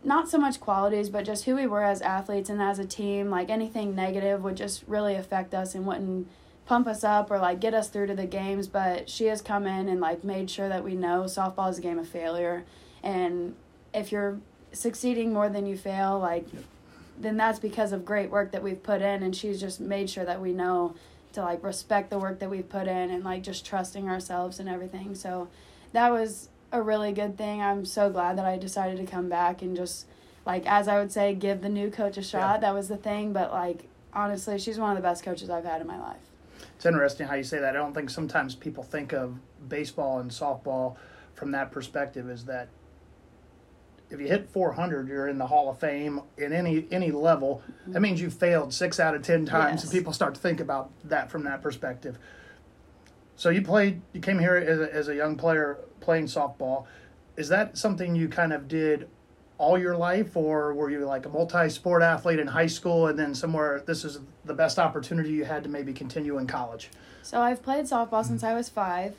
not 0.04 0.30
so 0.30 0.38
much 0.38 0.60
qualities, 0.60 1.10
but 1.10 1.26
just 1.26 1.46
who 1.46 1.56
we 1.56 1.68
were 1.68 1.84
as 1.84 2.02
athletes 2.02 2.50
and 2.50 2.62
as 2.62 2.80
a 2.80 2.86
team. 2.86 3.30
Like 3.30 3.50
anything 3.50 3.94
negative 3.94 4.44
would 4.44 4.58
just 4.58 4.84
really 4.88 5.16
affect 5.16 5.54
us 5.54 5.76
and 5.76 5.86
wouldn't 5.86 6.28
pump 6.66 6.88
us 6.88 7.04
up 7.04 7.30
or 7.30 7.38
like 7.38 7.60
get 7.60 7.74
us 7.74 7.90
through 7.90 8.08
to 8.08 8.16
the 8.16 8.26
games. 8.26 8.68
But 8.68 9.10
she 9.10 9.26
has 9.26 9.42
come 9.42 9.68
in 9.68 9.88
and 9.88 10.02
like 10.02 10.24
made 10.24 10.50
sure 10.50 10.70
that 10.70 10.84
we 10.84 10.96
know 10.96 11.24
softball 11.24 11.70
is 11.70 11.78
a 11.78 11.82
game 11.82 12.00
of 12.00 12.08
failure, 12.08 12.66
and 13.04 13.56
if 13.94 14.12
you're 14.12 14.40
succeeding 14.78 15.34
more 15.34 15.50
than 15.50 15.66
you 15.66 15.78
fail, 15.78 16.20
like 16.20 16.46
then 17.20 17.38
that's 17.38 17.60
because 17.60 17.92
of 17.92 18.06
great 18.06 18.30
work 18.30 18.52
that 18.52 18.64
we've 18.64 18.82
put 18.82 19.02
in. 19.02 19.24
And 19.24 19.36
she's 19.36 19.60
just 19.60 19.80
made 19.80 20.10
sure 20.10 20.26
that 20.26 20.42
we 20.42 20.54
know 20.54 20.96
to 21.34 21.42
like 21.42 21.64
respect 21.64 22.10
the 22.10 22.20
work 22.20 22.40
that 22.40 22.50
we've 22.50 22.68
put 22.68 22.88
in 22.88 23.10
and 23.10 23.24
like 23.24 23.44
just 23.44 23.66
trusting 23.66 24.08
ourselves 24.08 24.60
and 24.60 24.70
everything. 24.70 25.16
So 25.16 25.50
that 25.94 26.12
was 26.12 26.50
a 26.72 26.82
really 26.82 27.12
good 27.12 27.38
thing. 27.38 27.62
I'm 27.62 27.86
so 27.86 28.10
glad 28.10 28.38
that 28.38 28.46
I 28.46 28.58
decided 28.58 28.98
to 28.98 29.12
come 29.12 29.30
back 29.30 29.62
and 29.62 29.76
just 29.76 30.06
like 30.46 30.66
as 30.66 30.88
I 30.88 31.00
would 31.00 31.12
say, 31.12 31.34
give 31.34 31.62
the 31.62 31.70
new 31.70 31.90
coach 31.90 32.18
a 32.18 32.24
shot. 32.24 32.56
Yeah. 32.56 32.58
That 32.60 32.74
was 32.74 32.88
the 32.88 32.98
thing. 32.98 33.34
But 33.34 33.52
like 33.52 33.86
honestly, 34.14 34.60
she's 34.60 34.78
one 34.78 34.92
of 34.92 34.98
the 34.98 35.08
best 35.08 35.24
coaches 35.24 35.50
I've 35.50 35.66
had 35.66 35.82
in 35.82 35.88
my 35.88 36.00
life. 36.00 36.18
It's 36.76 36.86
interesting 36.86 37.28
how 37.28 37.36
you 37.36 37.44
say 37.44 37.60
that. 37.60 37.76
I 37.76 37.80
don't 37.80 37.94
think 37.94 38.10
sometimes 38.10 38.56
people 38.56 38.84
think 38.84 39.12
of 39.12 39.36
baseball 39.68 40.20
and 40.20 40.30
softball 40.30 40.96
from 41.34 41.52
that 41.52 41.72
perspective. 41.72 42.30
Is 42.30 42.46
that 42.46 42.68
if 44.18 44.22
you 44.22 44.28
hit 44.28 44.50
400, 44.50 45.08
you're 45.08 45.28
in 45.28 45.38
the 45.38 45.46
Hall 45.46 45.70
of 45.70 45.78
Fame 45.78 46.22
in 46.38 46.52
any 46.52 46.88
any 46.90 47.12
level. 47.12 47.62
That 47.86 48.00
means 48.00 48.20
you 48.20 48.32
failed 48.32 48.74
six 48.74 49.00
out 49.00 49.14
of 49.14 49.22
ten 49.22 49.46
times, 49.46 49.84
and 49.84 49.92
people 49.92 50.12
start 50.12 50.34
to 50.34 50.42
think 50.42 50.60
about 50.60 50.90
that 51.04 51.30
from 51.30 51.44
that 51.44 51.62
perspective. 51.62 52.18
So 53.36 53.50
you 53.50 53.62
played, 53.62 54.02
you 54.14 54.22
came 54.22 54.40
here 54.40 54.56
as 54.56 54.80
a, 54.80 54.94
as 54.94 55.08
a 55.08 55.16
young 55.16 55.38
player 55.38 55.78
playing 56.00 56.26
softball. 56.26 56.88
Is 57.36 57.50
that 57.50 57.78
something 57.78 58.16
you 58.16 58.28
kind 58.28 58.52
of 58.52 58.68
did 58.68 59.08
all 59.60 59.78
your 59.78 59.96
life, 59.96 60.36
or 60.36 60.74
were 60.74 60.90
you 60.90 61.06
like 61.06 61.28
a 61.28 61.30
multi-sport 61.30 62.02
athlete 62.02 62.40
in 62.40 62.48
high 62.48 62.66
school, 62.66 63.08
and 63.08 63.20
then 63.20 63.36
somewhere 63.36 63.84
this 63.86 64.04
is 64.04 64.20
the 64.46 64.54
best 64.56 64.80
opportunity 64.80 65.30
you 65.30 65.46
had 65.46 65.64
to 65.64 65.70
maybe 65.70 65.94
continue 65.94 66.40
in 66.40 66.48
college? 66.48 66.90
So 67.22 67.40
I've 67.40 67.62
played 67.62 67.86
softball 67.86 68.26
since 68.26 68.44
I 68.44 68.56
was 68.56 68.68
five, 68.68 69.16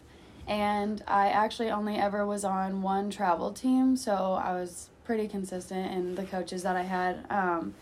and 0.49 1.05
I 1.07 1.29
actually 1.29 1.71
only 1.71 1.97
ever 1.97 2.27
was 2.27 2.43
on 2.43 2.81
one 2.81 3.11
travel 3.11 3.53
team, 3.53 3.97
so 3.97 4.41
I 4.43 4.55
was 4.55 4.89
pretty 5.05 5.29
consistent 5.29 5.93
in 5.93 6.15
the 6.15 6.25
coaches 6.25 6.63
that 6.63 6.75
I 6.75 6.83
had. 6.83 7.25
Um, 7.29 7.75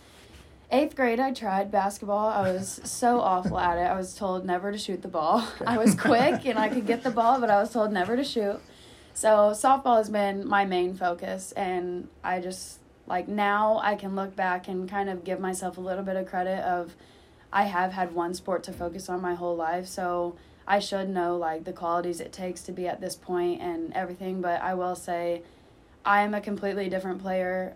eighth 0.72 0.96
grade, 0.96 1.20
I 1.20 1.32
tried 1.32 1.70
basketball. 1.70 2.28
I 2.28 2.52
was 2.52 2.80
so 2.82 3.20
awful 3.32 3.58
at 3.58 3.78
it. 3.78 3.82
I 3.82 3.96
was 3.96 4.14
told 4.14 4.44
never 4.44 4.72
to 4.72 4.78
shoot 4.78 5.00
the 5.02 5.08
ball. 5.08 5.46
I 5.66 5.78
was 5.78 5.94
quick 5.94 6.44
and 6.44 6.58
I 6.58 6.68
could 6.68 6.86
get 6.86 7.04
the 7.04 7.10
ball, 7.10 7.40
but 7.40 7.50
I 7.50 7.60
was 7.60 7.72
told 7.72 7.92
never 7.92 8.16
to 8.16 8.24
shoot. 8.24 8.60
So 9.14 9.52
softball 9.54 9.98
has 9.98 10.10
been 10.10 10.46
my 10.46 10.64
main 10.64 10.94
focus, 10.94 11.52
and 11.52 12.08
I 12.22 12.40
just 12.40 12.80
like 13.06 13.28
now 13.28 13.78
I 13.82 13.94
can 13.94 14.16
look 14.16 14.34
back 14.34 14.66
and 14.66 14.90
kind 14.90 15.08
of 15.08 15.22
give 15.22 15.38
myself 15.38 15.78
a 15.78 15.80
little 15.80 16.04
bit 16.04 16.16
of 16.16 16.26
credit 16.26 16.58
of 16.64 16.96
I 17.52 17.62
have 17.62 17.92
had 17.92 18.12
one 18.12 18.34
sport 18.34 18.64
to 18.64 18.72
focus 18.72 19.08
on 19.08 19.22
my 19.22 19.34
whole 19.34 19.56
life, 19.56 19.86
so 19.86 20.36
I 20.66 20.78
should 20.80 21.08
know 21.08 21.36
like 21.36 21.64
the 21.64 21.72
qualities 21.72 22.20
it 22.20 22.32
takes 22.32 22.62
to 22.62 22.72
be 22.72 22.88
at 22.88 23.00
this 23.00 23.14
point 23.14 23.60
and 23.60 23.92
everything. 23.92 24.40
But 24.40 24.60
I 24.62 24.74
will 24.74 24.96
say, 24.96 25.42
I 26.04 26.22
am 26.22 26.34
a 26.34 26.40
completely 26.40 26.88
different 26.88 27.22
player 27.22 27.74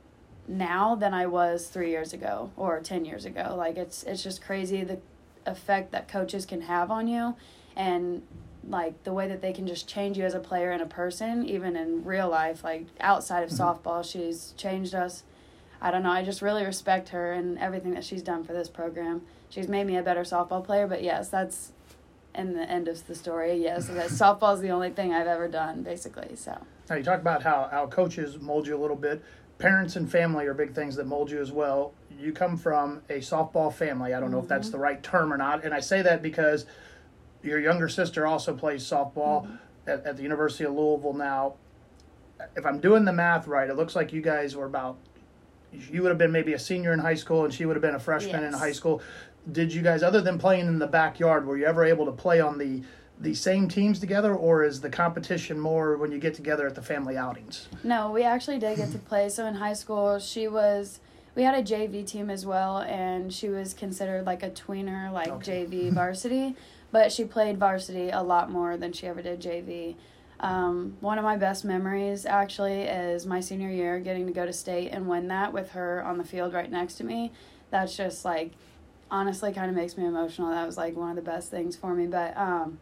now 0.49 0.94
than 0.94 1.14
I 1.14 1.26
was 1.26 1.68
three 1.68 1.90
years 1.90 2.12
ago 2.12 2.50
or 2.56 2.80
ten 2.80 3.04
years 3.04 3.25
ago. 3.25 3.54
Like 3.56 3.76
it's 3.76 4.02
it's 4.02 4.23
just 4.23 4.42
crazy 4.42 4.82
the 4.82 4.99
effect 5.47 5.92
that 5.92 6.09
coaches 6.09 6.44
can 6.44 6.62
have 6.62 6.90
on 6.90 7.09
you, 7.09 7.37
and 7.76 8.23
like 8.68 9.04
the 9.04 9.12
way 9.12 9.26
that 9.28 9.40
they 9.40 9.52
can 9.52 9.66
just 9.66 9.88
change 9.88 10.18
you 10.18 10.25
as 10.25 10.35
a 10.35 10.40
player 10.40 10.70
and 10.70 10.82
a 10.82 10.87
person, 10.87 11.47
even 11.47 11.76
in 11.76 12.04
real 12.04 12.28
life. 12.28 12.64
Like 12.64 12.87
outside 13.00 13.42
of 13.42 13.50
mm-hmm. 13.50 13.62
softball, 13.62 14.04
she's 14.04 14.52
changed 14.56 14.94
us. 14.94 15.23
I 15.80 15.90
don't 15.90 16.02
know. 16.02 16.11
I 16.11 16.23
just 16.23 16.42
really 16.42 16.64
respect 16.64 17.09
her 17.11 17.32
and 17.32 17.59
everything 17.59 17.94
that 17.94 18.04
she's 18.04 18.23
done 18.23 18.44
for 18.44 18.52
this 18.52 18.68
program. 18.68 19.23
She's 19.49 19.66
made 19.66 19.87
me 19.87 19.97
a 19.97 20.02
better 20.02 20.23
softball 20.23 20.62
player, 20.62 20.87
but 20.87 21.02
yes, 21.02 21.28
that's 21.30 21.73
in 22.34 22.54
the 22.54 22.62
end 22.62 22.88
of 22.88 23.06
the 23.06 23.14
story. 23.14 23.54
Yes, 23.54 23.87
that 23.88 24.10
softball 24.10 24.54
is 24.54 24.60
the 24.60 24.70
only 24.70 24.90
thing 24.90 25.12
I've 25.12 25.26
ever 25.26 25.49
done, 25.49 25.82
basically. 25.82 26.37
So 26.37 26.56
Now 26.88 26.96
you 26.96 27.02
talk 27.02 27.20
about 27.20 27.42
how, 27.42 27.68
how 27.70 27.87
coaches 27.87 28.38
mold 28.40 28.66
you 28.66 28.76
a 28.76 28.80
little 28.80 28.96
bit. 28.96 29.22
Parents 29.58 29.96
and 29.96 30.10
family 30.10 30.46
are 30.46 30.54
big 30.54 30.75
things 30.75 30.96
that 30.96 31.06
mold 31.06 31.30
you 31.30 31.40
as 31.40 31.52
well. 31.52 31.92
You 32.18 32.32
come 32.32 32.56
from 32.56 33.02
a 33.10 33.18
softball 33.18 33.72
family. 33.72 34.14
I 34.14 34.20
don't 34.20 34.30
know 34.30 34.38
if 34.38 34.49
that's 34.49 34.68
mm-hmm. 34.68 34.76
the 34.76 34.82
right 34.82 35.02
term 35.02 35.32
or 35.32 35.37
not. 35.37 35.64
And 35.64 35.75
I 35.75 35.80
say 35.80 36.02
that 36.02 36.22
because 36.22 36.66
your 37.42 37.58
younger 37.58 37.88
sister 37.88 38.26
also 38.26 38.54
plays 38.54 38.82
softball 38.82 39.44
mm-hmm. 39.44 39.54
at, 39.87 40.06
at 40.06 40.16
the 40.16 40.22
University 40.22 40.64
of 40.64 40.72
Louisville 40.72 41.14
now. 41.14 41.54
If 42.56 42.64
I'm 42.64 42.80
doing 42.80 43.04
the 43.04 43.12
math 43.12 43.46
right, 43.46 43.68
it 43.68 43.76
looks 43.76 43.94
like 43.94 44.14
you 44.14 44.22
guys 44.22 44.56
were 44.56 44.64
about 44.64 44.96
you 45.72 46.02
would 46.02 46.08
have 46.08 46.18
been 46.18 46.32
maybe 46.32 46.52
a 46.52 46.58
senior 46.58 46.92
in 46.92 46.99
high 46.99 47.14
school 47.14 47.44
and 47.44 47.54
she 47.54 47.64
would 47.64 47.76
have 47.76 47.82
been 47.82 47.94
a 47.94 48.00
freshman 48.00 48.44
in 48.44 48.52
high 48.52 48.72
school. 48.72 49.00
Did 49.50 49.73
you 49.73 49.82
guys 49.82 50.02
other 50.02 50.20
than 50.20 50.38
playing 50.38 50.66
in 50.66 50.78
the 50.78 50.87
backyard, 50.87 51.47
were 51.47 51.56
you 51.56 51.64
ever 51.66 51.85
able 51.85 52.06
to 52.06 52.12
play 52.12 52.40
on 52.40 52.59
the 52.59 52.82
the 53.20 53.35
same 53.35 53.68
teams 53.68 53.99
together 54.00 54.35
or 54.35 54.64
is 54.64 54.80
the 54.80 54.88
competition 54.88 55.61
more 55.61 55.94
when 55.99 56.11
you 56.11 56.18
get 56.18 56.32
together 56.32 56.66
at 56.66 56.75
the 56.75 56.80
family 56.80 57.18
outings? 57.18 57.68
No, 57.85 58.11
we 58.11 58.23
actually 58.23 58.59
did 58.59 58.78
get 58.78 58.90
to 58.92 58.99
play. 58.99 59.28
So 59.28 59.44
in 59.44 59.56
high 59.56 59.75
school, 59.75 60.18
she 60.18 60.49
was. 60.49 61.00
We 61.37 61.42
had 61.42 61.54
a 61.54 61.62
JV 61.62 62.04
team 62.06 62.28
as 62.30 62.44
well, 62.44 62.78
and 62.78 63.32
she 63.32 63.49
was 63.49 63.73
considered 63.75 64.25
like 64.26 64.42
a 64.42 64.50
tweener, 64.50 65.12
like 65.12 65.28
Okay. 65.28 65.64
JV 65.66 65.92
varsity. 65.92 66.56
But 66.92 67.12
she 67.12 67.25
played 67.25 67.59
varsity 67.59 68.09
a 68.11 68.23
lot 68.23 68.50
more 68.50 68.76
than 68.76 68.92
she 68.92 69.06
ever 69.06 69.23
did 69.23 69.40
JV. 69.40 69.97
Um, 70.40 70.97
one 71.00 71.18
of 71.18 71.25
my 71.25 71.37
best 71.37 71.64
memories 71.64 72.25
actually 72.26 72.82
is 72.82 73.26
my 73.26 73.40
senior 73.40 73.68
year 73.68 74.00
getting 74.00 74.26
to 74.26 74.32
go 74.32 74.47
to 74.47 74.52
state 74.52 74.88
and 74.92 75.06
win 75.06 75.28
that 75.28 75.52
with 75.52 75.70
her 75.73 76.02
on 76.02 76.16
the 76.18 76.25
field 76.25 76.52
right 76.54 76.70
next 76.70 76.94
to 76.94 77.04
me. 77.04 77.32
That's 77.70 77.97
just 77.97 78.25
like, 78.25 78.52
honestly, 79.11 79.52
kind 79.52 79.69
of 79.71 79.76
makes 79.76 79.97
me 79.97 80.05
emotional. 80.07 80.50
That 80.50 80.67
was 80.67 80.76
like 80.76 80.97
one 80.97 81.11
of 81.11 81.17
the 81.17 81.23
best 81.23 81.50
things 81.50 81.76
for 81.76 81.95
me. 81.95 82.07
But 82.07 82.37
um, 82.37 82.79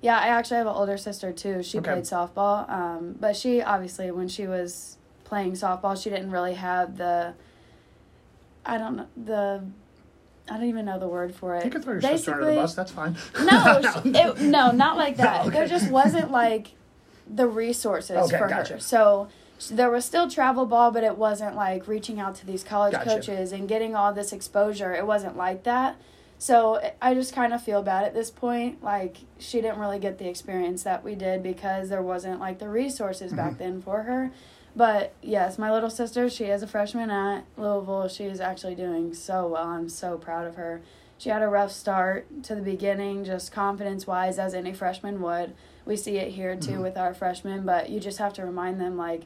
yeah, 0.00 0.18
I 0.18 0.28
actually 0.28 0.58
have 0.58 0.66
an 0.66 0.74
older 0.74 0.96
sister 0.96 1.32
too. 1.32 1.62
She 1.62 1.78
Okay. 1.78 1.92
played 1.92 2.04
softball, 2.04 2.68
um, 2.70 3.16
but 3.18 3.36
she 3.36 3.62
obviously 3.62 4.10
when 4.10 4.28
she 4.28 4.46
was 4.46 4.96
playing 5.24 5.52
softball. 5.52 6.00
She 6.00 6.10
didn't 6.10 6.30
really 6.30 6.54
have 6.54 6.96
the. 6.96 7.34
I 8.66 8.78
don't 8.78 8.96
know 8.96 9.06
the. 9.16 9.64
I 10.50 10.54
don't 10.56 10.66
even 10.66 10.84
know 10.84 10.98
the 10.98 11.06
word 11.08 11.32
for 11.34 11.54
it. 11.54 11.64
You 11.64 11.70
can 11.70 11.80
throw 11.82 11.92
your 11.92 12.02
sister 12.02 12.32
under 12.32 12.46
the 12.46 12.52
bus. 12.52 12.74
That's 12.74 12.90
fine. 12.90 13.16
No, 13.40 13.80
it, 14.04 14.40
no, 14.40 14.72
not 14.72 14.96
like 14.96 15.16
that. 15.18 15.42
okay. 15.46 15.50
There 15.50 15.68
just 15.68 15.90
wasn't 15.90 16.32
like 16.32 16.72
the 17.32 17.46
resources 17.46 18.16
Okay, 18.16 18.38
for 18.38 18.48
gotcha. 18.48 18.74
her. 18.74 18.80
So 18.80 19.28
there 19.68 19.90
was 19.90 20.04
still 20.04 20.28
travel 20.30 20.64
ball, 20.66 20.90
but 20.90 21.04
it 21.04 21.16
wasn't 21.18 21.54
like 21.56 21.86
reaching 21.86 22.18
out 22.20 22.34
to 22.36 22.46
these 22.46 22.64
college 22.64 22.92
Gotcha. 22.92 23.10
coaches 23.10 23.52
and 23.52 23.68
getting 23.68 23.94
all 23.94 24.12
this 24.12 24.32
exposure. 24.32 24.94
It 24.94 25.06
wasn't 25.06 25.36
like 25.36 25.64
that. 25.64 25.96
So 26.38 26.80
I 27.02 27.12
just 27.12 27.34
kind 27.34 27.52
of 27.52 27.62
feel 27.62 27.82
bad 27.82 28.04
at 28.04 28.14
this 28.14 28.30
point. 28.30 28.82
Like 28.82 29.18
she 29.38 29.60
didn't 29.60 29.78
really 29.78 29.98
get 29.98 30.18
the 30.18 30.28
experience 30.28 30.82
that 30.84 31.04
we 31.04 31.14
did 31.14 31.42
because 31.42 31.90
there 31.90 32.02
wasn't 32.02 32.40
like 32.40 32.58
the 32.58 32.68
resources 32.68 33.32
back 33.32 33.52
Mm-hmm. 33.54 33.58
then 33.62 33.82
for 33.82 34.02
her. 34.04 34.30
But 34.74 35.12
yes, 35.20 35.58
my 35.58 35.70
little 35.70 35.90
sister, 35.90 36.30
she 36.30 36.44
is 36.44 36.62
a 36.62 36.66
freshman 36.66 37.10
at 37.10 37.44
Louisville. 37.56 38.08
She 38.08 38.24
is 38.24 38.40
actually 38.40 38.76
doing 38.76 39.12
so 39.12 39.48
well. 39.48 39.66
I'm 39.66 39.88
so 39.88 40.16
proud 40.16 40.46
of 40.46 40.54
her. 40.54 40.80
She 41.18 41.28
had 41.28 41.42
a 41.42 41.48
rough 41.48 41.72
start 41.72 42.44
to 42.44 42.54
the 42.54 42.62
beginning, 42.62 43.24
just 43.26 43.52
confidence 43.52 44.06
wise, 44.06 44.38
as 44.38 44.54
any 44.54 44.72
freshman 44.72 45.20
would. 45.20 45.52
We 45.84 45.96
see 45.96 46.16
it 46.16 46.30
here 46.32 46.56
too 46.56 46.78
Mhm. 46.78 46.82
with 46.82 46.96
our 46.96 47.12
freshmen, 47.12 47.66
but 47.66 47.90
you 47.90 48.00
just 48.00 48.16
have 48.18 48.32
to 48.34 48.46
remind 48.46 48.80
them 48.80 48.96
like, 48.96 49.24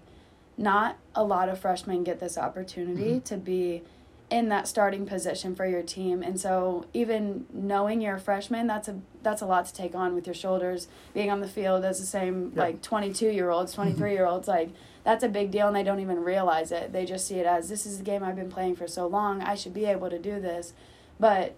not 0.57 0.97
a 1.15 1.25
lot 1.25 1.49
of 1.49 1.59
freshmen 1.59 2.05
get 2.05 2.21
this 2.21 2.39
opportunity 2.39 3.13
mm-hmm. 3.15 3.21
to 3.21 3.37
be 3.37 3.83
in 4.31 4.49
that 4.49 4.67
starting 4.67 5.07
position 5.07 5.55
for 5.55 5.67
your 5.67 5.83
team. 5.83 6.23
And 6.23 6.41
so 6.41 6.87
even 6.95 7.47
knowing 7.53 8.01
you're 8.01 8.17
a 8.17 8.21
freshman 8.21 8.67
that's 8.67 8.89
a 8.89 8.99
that's 9.23 9.43
a 9.43 9.47
lot 9.47 9.67
to 9.67 9.75
take 9.75 9.95
on 9.95 10.15
with 10.15 10.27
your 10.27 10.35
shoulders. 10.35 10.89
Being 11.13 11.31
on 11.31 11.41
the 11.41 11.49
field 11.49 11.85
as 11.85 12.01
the 12.01 12.07
same 12.07 12.53
Yeah. 12.55 12.63
like 12.63 12.83
22 12.83 13.31
year 13.31 13.51
olds 13.51 13.73
mm-hmm. 13.73 13.83
23 13.83 14.13
year 14.13 14.27
olds 14.27 14.49
like 14.49 14.71
that's 15.03 15.23
a 15.23 15.29
big 15.29 15.51
deal 15.51 15.67
and 15.67 15.77
they 15.77 15.83
don't 15.83 16.01
even 16.01 16.25
realize 16.25 16.73
it. 16.73 16.93
They 16.93 17.05
just 17.05 17.27
see 17.27 17.39
it 17.39 17.47
as 17.47 17.69
this 17.69 17.85
is 17.85 17.99
the 17.99 18.05
game 18.05 18.23
i've 18.23 18.37
been 18.37 18.51
playing 18.51 18.77
for 18.77 18.89
so 18.89 19.07
long. 19.07 19.43
I 19.43 19.55
should 19.55 19.75
be 19.75 19.85
able 19.85 20.11
to 20.11 20.19
do 20.19 20.41
this. 20.41 20.73
But 21.21 21.55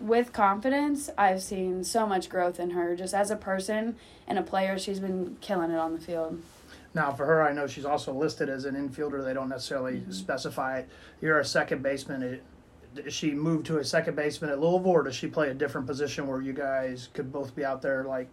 with 0.00 0.32
confidence 0.32 1.10
i've 1.16 1.40
seen 1.42 1.84
so 1.84 2.06
much 2.06 2.28
growth 2.28 2.58
in 2.58 2.70
her 2.70 2.96
just 2.96 3.14
as 3.14 3.30
a 3.30 3.36
person 3.36 3.96
and 4.26 4.38
a 4.38 4.42
player. 4.42 4.78
She's 4.78 5.00
been 5.00 5.36
killing 5.40 5.70
it 5.70 5.78
on 5.78 5.94
the 5.94 6.00
field 6.00 6.42
Now, 6.94 7.12
for 7.12 7.24
her, 7.24 7.42
I 7.42 7.52
know 7.52 7.66
she's 7.66 7.84
also 7.86 8.12
listed 8.12 8.48
as 8.48 8.64
an 8.66 8.74
infielder. 8.74 9.24
They 9.24 9.32
don't 9.34 9.48
necessarily 9.48 9.98
Mm-hmm. 10.00 10.12
specify 10.12 10.78
it. 10.80 10.88
You're 11.20 11.38
a 11.40 11.44
second 11.44 11.82
baseman. 11.82 12.22
It- 12.22 12.42
Does 12.94 13.14
she 13.14 13.32
moved 13.32 13.64
to 13.66 13.78
a 13.78 13.84
second 13.84 14.16
baseman 14.16 14.50
at 14.50 14.60
Louisville, 14.60 14.90
or 14.90 15.02
does 15.02 15.14
she 15.14 15.26
play 15.26 15.48
a 15.48 15.54
different 15.54 15.86
position 15.86 16.26
where 16.26 16.42
you 16.42 16.52
guys 16.52 17.08
could 17.14 17.32
both 17.32 17.54
be 17.56 17.64
out 17.64 17.80
there, 17.80 18.04
like 18.04 18.28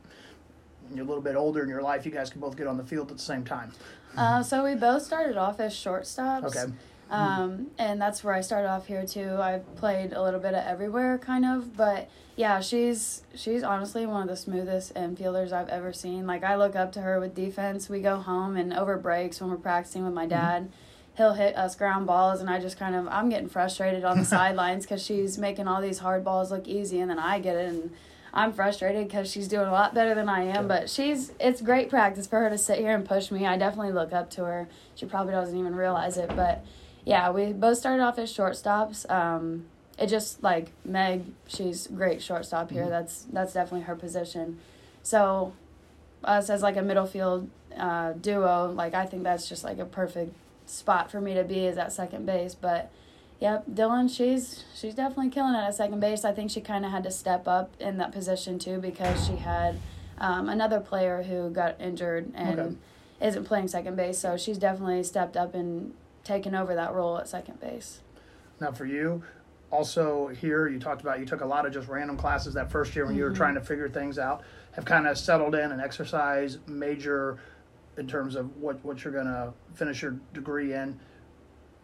you're 0.94 1.06
a 1.06 1.08
little 1.08 1.24
bit 1.24 1.36
older 1.38 1.64
in 1.64 1.70
your 1.70 1.82
life, 1.82 2.06
you 2.06 2.12
guys 2.12 2.30
could 2.30 2.42
both 2.42 2.58
get 2.58 2.68
on 2.68 2.76
the 2.76 2.84
field 2.84 3.10
at 3.10 3.16
the 3.18 3.24
same 3.24 3.46
time? 3.46 3.72
Uh, 4.18 4.44
so 4.44 4.64
we 4.66 4.76
both 4.76 5.04
started 5.04 5.38
off 5.38 5.62
as 5.62 5.74
shortstops. 5.74 6.44
Okay. 6.44 6.74
Um, 7.10 7.68
and 7.80 8.00
that's 8.00 8.24
where 8.24 8.36
I 8.36 8.42
started 8.42 8.70
off 8.70 8.86
here 8.86 9.06
too. 9.06 9.38
I 9.40 9.62
played 9.78 10.14
a 10.14 10.22
little 10.22 10.40
bit 10.40 10.54
of 10.54 10.64
everywhere, 10.64 11.18
kind 11.18 11.44
of, 11.44 11.76
but 11.76 12.10
yeah, 12.36 12.60
she's 12.60 13.24
she's 13.36 13.64
honestly 13.64 14.06
one 14.06 14.22
of 14.22 14.28
the 14.28 14.38
smoothest 14.38 14.94
infielders 14.94 15.52
I've 15.52 15.70
ever 15.70 15.92
seen. 15.92 16.28
Like 16.28 16.44
I 16.44 16.56
look 16.56 16.76
up 16.76 16.92
to 16.94 17.02
her 17.02 17.20
with 17.20 17.34
defense. 17.34 17.90
We 17.90 18.00
go 18.00 18.18
home 18.18 18.56
and 18.56 18.74
over 18.74 18.96
breaks 18.96 19.42
when 19.42 19.50
we're 19.50 19.58
practicing 19.58 20.06
with 20.06 20.14
my 20.14 20.28
dad. 20.28 20.72
He'll 21.18 21.34
hit 21.34 21.58
us 21.58 21.76
ground 21.76 22.06
balls, 22.06 22.40
and 22.40 22.50
I 22.50 22.60
just 22.60 22.78
kind 22.78 22.96
of 22.96 23.08
I'm 23.08 23.28
getting 23.30 23.50
frustrated 23.50 24.06
on 24.06 24.20
the 24.20 24.26
sidelines 24.38 24.86
because 24.86 25.04
she's 25.04 25.38
making 25.38 25.68
all 25.68 25.82
these 25.82 26.00
hard 26.00 26.24
balls 26.24 26.52
look 26.52 26.68
easy, 26.68 27.00
and 27.00 27.10
then 27.10 27.20
I 27.20 27.40
get 27.40 27.56
it, 27.56 27.70
and 27.70 27.92
I'm 28.34 28.54
frustrated 28.54 29.08
because 29.08 29.30
she's 29.30 29.48
doing 29.48 29.68
a 29.68 29.72
lot 29.72 29.96
better 29.96 30.14
than 30.14 30.30
I 30.30 30.44
am. 30.44 30.68
But 30.68 30.90
she's 30.92 31.34
it's 31.40 31.62
great 31.62 31.90
practice 31.90 32.28
for 32.28 32.40
her 32.40 32.50
to 32.52 32.58
sit 32.58 32.78
here 32.78 32.96
and 32.96 33.04
push 33.04 33.32
me. 33.32 33.48
I 33.48 33.58
definitely 33.58 33.94
look 33.94 34.14
up 34.14 34.30
to 34.32 34.46
her. 34.46 34.70
She 34.94 35.08
probably 35.08 35.34
doesn't 35.34 35.58
even 35.58 35.76
realize 35.76 36.18
it, 36.18 36.30
but 36.36 36.64
yeah, 37.10 37.32
we 37.32 37.54
both 37.54 37.78
started 37.78 38.04
off 38.04 38.18
as 38.20 38.32
shortstops. 38.32 39.10
Um, 39.10 39.66
it 39.98 40.08
just 40.08 40.42
like 40.44 40.72
Meg, 40.86 41.24
she's 41.48 41.88
great 41.88 42.22
shortstop 42.22 42.72
here. 42.72 42.88
That's 42.90 43.26
that's 43.34 43.54
definitely 43.54 43.82
her 43.86 43.96
position. 43.96 44.60
So 45.04 45.54
us 46.24 46.50
as 46.50 46.62
like 46.62 46.78
a 46.78 46.82
middle 46.82 47.06
field 47.08 47.50
uh, 47.78 48.14
duo, 48.14 48.72
like 48.72 48.94
I 48.94 49.06
think 49.06 49.24
that's 49.24 49.48
just 49.50 49.64
like 49.64 49.80
a 49.80 49.86
perfect 49.86 50.34
spot 50.66 51.10
for 51.12 51.20
me 51.20 51.34
to 51.34 51.44
be 51.44 51.66
is 51.66 51.78
at 51.78 51.92
second 51.92 52.26
base. 52.26 52.56
But 52.56 52.92
yep, 53.40 53.66
Dylan, 53.70 54.10
she's 54.16 54.64
she's 54.76 54.94
definitely 54.96 55.30
killing 55.32 55.54
it 55.56 55.58
at 55.58 55.76
second 55.76 56.00
base. 56.00 56.24
I 56.24 56.32
think 56.32 56.52
she 56.52 56.62
kind 56.62 56.86
of 56.86 56.92
had 56.92 57.04
to 57.04 57.12
step 57.12 57.48
up 57.48 57.72
in 57.80 57.98
that 57.98 58.12
position 58.12 58.60
too 58.60 58.78
because 58.80 59.26
she 59.26 59.36
had 59.38 59.80
um, 60.18 60.48
another 60.50 60.80
player 60.80 61.24
who 61.24 61.50
got 61.50 61.80
injured 61.82 62.32
and 62.36 62.60
Okay. 62.60 62.76
isn't 63.22 63.46
playing 63.46 63.68
second 63.68 63.96
base. 63.98 64.18
So 64.20 64.38
she's 64.38 64.58
definitely 64.58 65.04
stepped 65.04 65.36
up 65.36 65.56
and 65.56 65.94
taken 66.24 66.56
over 66.56 66.76
that 66.76 66.94
role 66.94 67.18
at 67.18 67.28
second 67.28 67.60
base. 67.60 68.02
Now, 68.60 68.72
for 68.72 68.86
you, 68.86 69.24
also 69.72 70.28
here, 70.28 70.68
you 70.68 70.80
talked 70.80 71.02
about 71.02 71.20
you 71.20 71.26
took 71.26 71.42
a 71.42 71.46
lot 71.46 71.66
of 71.66 71.74
just 71.74 71.88
random 71.88 72.18
classes 72.18 72.54
that 72.56 72.72
first 72.72 72.96
year 72.96 73.06
when 73.06 73.16
you 73.16 73.24
were 73.24 73.32
Mhm. 73.32 73.36
trying 73.36 73.56
to 73.56 73.62
figure 73.62 73.88
things 73.90 74.18
out. 74.20 74.42
Have 74.74 74.86
kind 74.86 75.08
of 75.08 75.18
settled 75.18 75.56
in 75.56 75.72
and 75.72 75.82
exercise 75.82 76.58
major 76.68 77.38
in 77.98 78.08
terms 78.08 78.36
of 78.36 78.56
what 78.58 78.84
what 78.84 79.04
you're 79.04 79.14
going 79.14 79.26
to 79.28 79.54
finish 79.74 80.02
your 80.02 80.16
degree 80.34 80.74
in. 80.74 81.00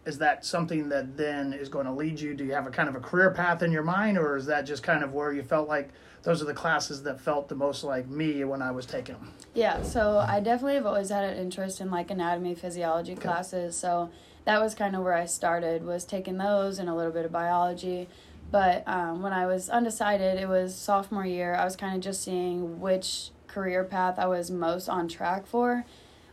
Is 0.05 0.19
that 0.19 0.45
something 0.45 0.89
that 0.89 1.17
then 1.17 1.51
is 1.53 1.67
going 1.67 1.85
to 1.85 1.91
lead 1.91 2.19
you? 2.19 2.35
Do 2.35 2.45
you 2.45 2.53
have 2.53 2.67
a 2.67 2.71
kind 2.71 2.87
of 2.87 2.95
a 2.95 2.99
career 2.99 3.31
path 3.31 3.63
in 3.63 3.71
your 3.71 3.83
mind, 3.83 4.17
or 4.17 4.35
is 4.35 4.45
that 4.45 4.65
just 4.65 4.83
kind 4.83 5.03
of 5.03 5.13
where 5.13 5.33
you 5.33 5.41
felt 5.41 5.67
like 5.67 5.89
those 6.23 6.41
are 6.41 6.45
the 6.45 6.53
classes 6.53 7.03
that 7.03 7.19
felt 7.19 7.49
the 7.49 7.55
most 7.55 7.83
like 7.83 8.07
me 8.07 8.43
when 8.43 8.61
I 8.61 8.71
was 8.71 8.85
taking 8.85 9.15
them? 9.15 9.33
Yeah, 9.53 9.81
so 9.81 10.17
I 10.17 10.39
definitely 10.39 10.75
have 10.75 10.85
always 10.85 11.09
had 11.09 11.23
an 11.23 11.37
interest 11.37 11.81
in 11.81 11.89
like 11.89 12.11
anatomy, 12.11 12.55
physiology 12.55 13.15
classes. 13.15 13.75
So 13.75 14.09
that 14.45 14.61
was 14.61 14.75
kind 14.75 14.95
of 14.95 15.03
where 15.03 15.13
I 15.13 15.25
started 15.25 15.83
was 15.83 16.05
taking 16.05 16.37
those 16.37 16.77
and 16.77 16.87
a 16.87 16.93
little 16.93 17.11
bit 17.11 17.25
of 17.25 17.31
biology. 17.31 18.07
But 18.51 18.87
um, 18.87 19.23
when 19.23 19.33
I 19.33 19.47
was 19.47 19.69
undecided, 19.69 20.39
it 20.39 20.47
was 20.47 20.75
sophomore 20.75 21.25
year. 21.25 21.55
I 21.55 21.65
was 21.65 21.75
kind 21.75 21.95
of 21.95 22.01
just 22.01 22.23
seeing 22.23 22.79
which 22.79 23.31
career 23.47 23.83
path 23.83 24.19
I 24.19 24.27
was 24.27 24.51
most 24.51 24.87
on 24.87 25.07
track 25.07 25.47
for, 25.47 25.85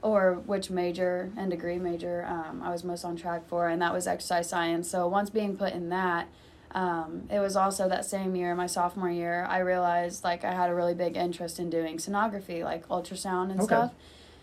or 0.03 0.35
which 0.47 0.69
major 0.69 1.31
and 1.37 1.51
degree 1.51 1.79
major 1.79 2.27
um, 2.29 2.61
I 2.63 2.71
was 2.71 2.83
most 2.85 3.05
on 3.05 3.17
track 3.17 3.49
for, 3.49 3.69
and 3.69 3.81
that 3.81 3.93
was 3.93 4.07
exercise 4.07 4.49
science. 4.49 4.91
So 4.91 5.07
once 5.07 5.31
being 5.31 5.57
put 5.57 5.73
in 5.73 5.89
that, 5.91 6.29
um, 6.75 7.29
it 7.31 7.39
was 7.39 7.55
also 7.55 7.89
that 7.89 8.05
same 8.05 8.35
year, 8.35 8.55
my 8.55 8.67
sophomore 8.67 9.11
year, 9.11 9.47
I 9.49 9.59
realized 9.59 10.25
like 10.25 10.45
I 10.45 10.53
had 10.53 10.71
a 10.71 10.75
really 10.75 10.95
big 10.95 11.17
interest 11.17 11.59
in 11.61 11.71
doing 11.71 11.99
sonography, 11.99 12.65
like 12.65 12.89
ultrasound 12.89 13.51
and 13.51 13.61
Okay. 13.61 13.65
stuff. 13.67 13.93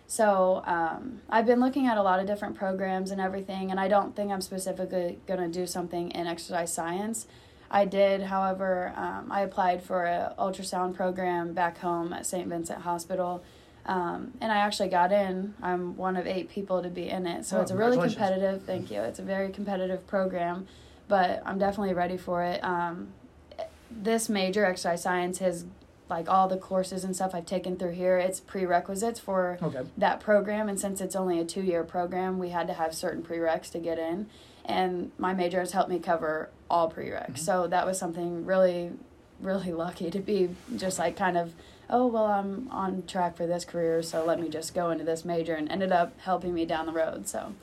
So 0.08 0.64
um, 0.66 1.22
I've 1.30 1.46
been 1.46 1.60
looking 1.60 1.86
at 1.88 1.98
a 1.98 2.02
lot 2.02 2.20
of 2.20 2.26
different 2.26 2.56
programs 2.56 3.12
and 3.12 3.20
everything, 3.22 3.70
and 3.70 3.80
I 3.80 3.88
don't 3.88 4.16
think 4.16 4.32
I'm 4.32 4.42
specifically 4.42 5.20
going 5.28 5.40
to 5.40 5.48
do 5.48 5.68
something 5.68 6.10
in 6.12 6.26
exercise 6.26 6.74
science. 6.74 7.28
I 7.70 7.86
did, 7.86 8.24
however, 8.24 8.92
um, 8.96 9.32
I 9.32 9.42
applied 9.42 9.84
for 9.84 10.06
an 10.06 10.32
ultrasound 10.40 10.96
program 10.96 11.54
back 11.54 11.78
home 11.80 12.12
at 12.14 12.26
St. 12.26 12.48
Vincent 12.48 12.82
Hospital, 12.82 13.44
um, 13.90 14.32
and 14.40 14.52
I 14.52 14.58
actually 14.58 14.90
got 14.90 15.12
in. 15.12 15.54
I'm 15.62 15.98
one 15.98 16.16
of 16.16 16.28
eight 16.28 16.50
people 16.50 16.84
to 16.84 16.90
be 16.90 17.10
in 17.10 17.26
it, 17.26 17.44
so 17.46 17.58
Oh, 17.58 17.62
it's 17.62 17.72
a 17.72 17.76
really 17.76 17.98
competitive. 17.98 18.64
Thank 18.64 18.92
you. 18.92 19.02
It's 19.02 19.20
a 19.20 19.24
very 19.24 19.50
competitive 19.52 20.06
program, 20.06 20.68
but 21.08 21.42
I'm 21.46 21.58
definitely 21.58 21.96
ready 21.96 22.16
for 22.18 22.44
it. 22.44 22.64
Um, 22.64 23.10
this 23.90 24.30
major 24.30 24.64
exercise 24.66 25.02
science 25.02 25.40
has 25.40 25.66
like 26.08 26.30
all 26.30 26.48
the 26.48 26.58
courses 26.58 27.04
and 27.04 27.16
stuff 27.16 27.34
I've 27.34 27.46
taken 27.46 27.78
through 27.78 27.92
here. 27.94 28.18
It's 28.18 28.40
prerequisites 28.40 29.20
for 29.20 29.58
Okay. 29.62 29.82
that 29.98 30.20
program 30.20 30.70
and 30.70 30.80
since 30.80 31.02
it's 31.02 31.16
only 31.16 31.40
a 31.40 31.46
two 31.46 31.62
year 31.62 31.84
program 31.84 32.40
we 32.40 32.50
had 32.50 32.68
to 32.68 32.74
have 32.74 32.94
certain 32.96 33.22
prereqs 33.24 33.70
to 33.72 33.80
get 33.80 33.98
in 34.00 34.28
and 34.66 35.12
my 35.20 35.34
major 35.34 35.60
has 35.60 35.72
helped 35.72 35.90
me 35.90 36.00
cover 36.00 36.50
all 36.70 36.92
prereqs 36.92 37.40
so 37.40 37.68
that 37.68 37.86
was 37.86 37.98
something 38.00 38.44
really 38.46 38.92
really 39.40 39.72
lucky 39.86 40.10
to 40.10 40.20
be 40.20 40.50
just 40.76 40.98
like 40.98 41.16
kind 41.16 41.38
of 41.38 41.54
oh 41.90 42.08
well 42.08 42.26
i'm 42.26 42.68
on 42.72 43.04
track 43.08 43.36
for 43.36 43.46
this 43.48 43.66
career 43.66 44.02
so 44.02 44.24
let 44.26 44.40
me 44.40 44.50
just 44.50 44.74
go 44.74 44.90
into 44.92 45.04
this 45.04 45.26
major 45.26 45.56
and 45.56 45.72
ended 45.72 45.92
up 45.92 46.18
helping 46.22 46.54
me 46.54 46.66
down 46.66 46.86
the 46.86 46.92
road 46.92 47.28
so 47.28 47.54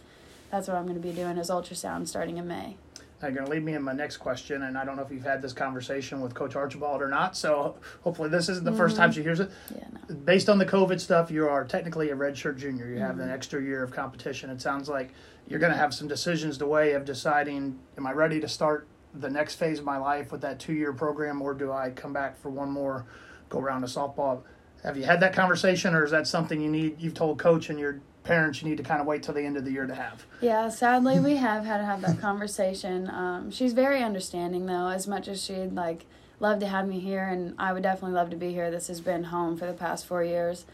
that's 0.50 0.68
what 0.68 0.76
i'm 0.76 0.84
going 0.86 1.00
to 1.00 1.06
be 1.08 1.12
doing 1.14 1.36
is 1.36 1.50
ultrasound 1.50 2.08
starting 2.08 2.36
in 2.36 2.46
may 2.46 2.76
you're 3.22 3.30
going 3.32 3.46
to 3.46 3.50
lead 3.50 3.64
me 3.64 3.74
in 3.74 3.82
my 3.82 3.92
next 3.94 4.18
question, 4.18 4.62
and 4.64 4.76
I 4.76 4.84
don't 4.84 4.94
know 4.96 5.02
if 5.02 5.10
you've 5.10 5.24
had 5.24 5.40
this 5.42 5.52
conversation 5.52 6.20
with 6.20 6.34
Coach 6.34 6.54
Archibald 6.54 7.00
or 7.02 7.08
not. 7.08 7.36
So 7.36 7.76
hopefully, 8.04 8.28
this 8.28 8.48
isn't 8.48 8.64
the 8.64 8.72
first 8.72 8.94
time 8.96 9.10
she 9.10 9.22
hears 9.22 9.40
it. 9.40 9.50
yeah 9.74 9.84
no. 10.08 10.14
Based 10.14 10.48
on 10.48 10.58
the 10.58 10.66
COVID 10.66 11.00
stuff, 11.00 11.30
you 11.30 11.48
are 11.48 11.64
technically 11.64 12.10
a 12.10 12.14
redshirt 12.14 12.58
junior. 12.58 12.86
You 12.86 12.98
have 12.98 13.18
an 13.18 13.28
Mhm. 13.28 13.32
extra 13.32 13.60
year 13.62 13.82
of 13.82 13.90
competition. 13.90 14.50
It 14.50 14.60
sounds 14.60 14.88
like 14.88 15.12
you're 15.48 15.58
going 15.58 15.72
to 15.72 15.78
have 15.78 15.94
some 15.94 16.06
decisions 16.08 16.58
to 16.58 16.66
weigh 16.66 16.92
of 16.92 17.04
deciding: 17.04 17.78
Am 17.96 18.06
I 18.06 18.12
ready 18.12 18.38
to 18.38 18.48
start 18.48 18.86
the 19.14 19.30
next 19.30 19.54
phase 19.54 19.78
of 19.78 19.84
my 19.86 19.96
life 19.96 20.30
with 20.30 20.42
that 20.42 20.58
two-year 20.58 20.92
program, 20.92 21.40
or 21.40 21.54
do 21.54 21.72
I 21.72 21.90
come 21.90 22.12
back 22.12 22.38
for 22.38 22.50
one 22.50 22.70
more 22.70 23.06
go 23.48 23.58
around 23.58 23.84
of 23.84 23.90
softball? 23.90 24.42
Have 24.82 24.96
you 24.96 25.04
had 25.04 25.20
that 25.20 25.32
conversation, 25.32 25.94
or 25.94 26.04
is 26.04 26.10
that 26.10 26.26
something 26.26 26.60
you 26.60 26.70
need? 26.70 27.00
You've 27.00 27.14
told 27.14 27.38
coach 27.38 27.70
and 27.70 27.78
your 27.78 28.00
parents 28.22 28.60
you 28.60 28.68
need 28.68 28.76
to 28.76 28.82
kind 28.82 29.00
of 29.00 29.06
wait 29.06 29.22
till 29.22 29.34
the 29.34 29.42
end 29.42 29.56
of 29.56 29.64
the 29.64 29.70
year 29.70 29.86
to 29.86 29.94
have. 29.94 30.24
Yeah, 30.40 30.68
sadly, 30.68 31.20
we 31.20 31.36
have 31.36 31.64
had 31.64 31.78
to 31.78 31.84
have 31.84 32.00
that 32.02 32.20
conversation. 32.20 33.08
Um, 33.08 33.50
she's 33.50 33.72
very 33.72 34.02
understanding, 34.02 34.66
though, 34.66 34.88
as 34.88 35.06
much 35.06 35.28
as 35.28 35.42
she'd 35.42 35.72
like 35.74 36.06
love 36.38 36.60
to 36.60 36.66
have 36.66 36.86
me 36.86 37.00
here, 37.00 37.26
and 37.26 37.54
I 37.58 37.72
would 37.72 37.82
definitely 37.82 38.14
love 38.14 38.30
to 38.30 38.36
be 38.36 38.52
here. 38.52 38.70
This 38.70 38.88
has 38.88 39.00
been 39.00 39.24
home 39.24 39.56
for 39.56 39.66
the 39.66 39.72
past 39.72 40.06
four 40.06 40.22
years. 40.22 40.66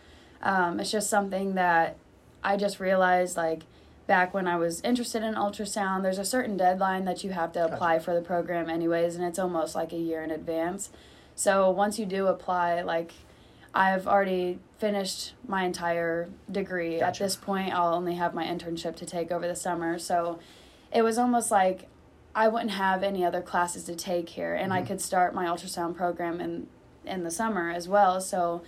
Um, 0.42 0.80
it's 0.80 0.90
just 0.90 1.08
something 1.08 1.54
that 1.54 1.96
I 2.42 2.56
just 2.56 2.80
realized, 2.80 3.36
like, 3.36 3.62
back 4.06 4.34
when 4.34 4.48
I 4.48 4.56
was 4.56 4.80
interested 4.80 5.22
in 5.22 5.34
ultrasound, 5.34 6.02
there's 6.02 6.18
a 6.18 6.24
certain 6.24 6.56
deadline 6.56 7.04
that 7.04 7.22
you 7.22 7.30
have 7.30 7.52
to 7.52 7.64
apply 7.64 8.00
for 8.00 8.12
the 8.14 8.20
program, 8.20 8.68
anyways, 8.68 9.14
and 9.14 9.24
it's 9.24 9.38
almost 9.38 9.74
like 9.76 9.92
a 9.92 9.96
year 9.96 10.22
in 10.22 10.30
advance. 10.30 10.90
So 11.34 11.70
once 11.70 11.98
you 11.98 12.06
do 12.06 12.26
apply, 12.26 12.82
like 12.82 13.12
I've 13.74 14.06
already 14.06 14.58
finished 14.78 15.34
my 15.46 15.64
entire 15.64 16.28
degree. 16.50 16.98
Gotcha. 16.98 17.06
At 17.06 17.26
this 17.26 17.36
point, 17.36 17.72
I'll 17.72 17.94
only 17.94 18.16
have 18.16 18.34
my 18.34 18.44
internship 18.44 18.96
to 18.96 19.06
take 19.06 19.30
over 19.30 19.46
the 19.46 19.56
summer. 19.56 19.98
So 19.98 20.38
it 20.92 21.02
was 21.02 21.18
almost 21.18 21.50
like 21.50 21.88
I 22.34 22.48
wouldn't 22.48 22.72
have 22.72 23.02
any 23.02 23.24
other 23.24 23.42
classes 23.42 23.84
to 23.84 23.94
take 23.94 24.30
here, 24.30 24.54
and 24.54 24.72
mm-hmm. 24.72 24.84
I 24.84 24.86
could 24.86 25.00
start 25.00 25.34
my 25.34 25.46
ultrasound 25.46 25.96
program 25.96 26.40
in 26.40 26.66
in 27.04 27.24
the 27.24 27.30
summer 27.30 27.70
as 27.70 27.88
well. 27.88 28.20
So 28.20 28.62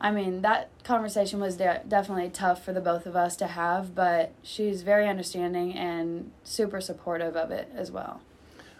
I 0.00 0.10
mean, 0.10 0.42
that 0.42 0.68
conversation 0.82 1.40
was 1.40 1.56
de- 1.56 1.82
definitely 1.86 2.28
tough 2.28 2.62
for 2.64 2.72
the 2.72 2.80
both 2.80 3.06
of 3.06 3.16
us 3.16 3.36
to 3.36 3.46
have, 3.46 3.94
but 3.94 4.32
she's 4.42 4.82
very 4.82 5.08
understanding 5.08 5.72
and 5.72 6.30
super 6.42 6.80
supportive 6.80 7.36
of 7.36 7.50
it 7.50 7.70
as 7.74 7.90
well. 7.90 8.20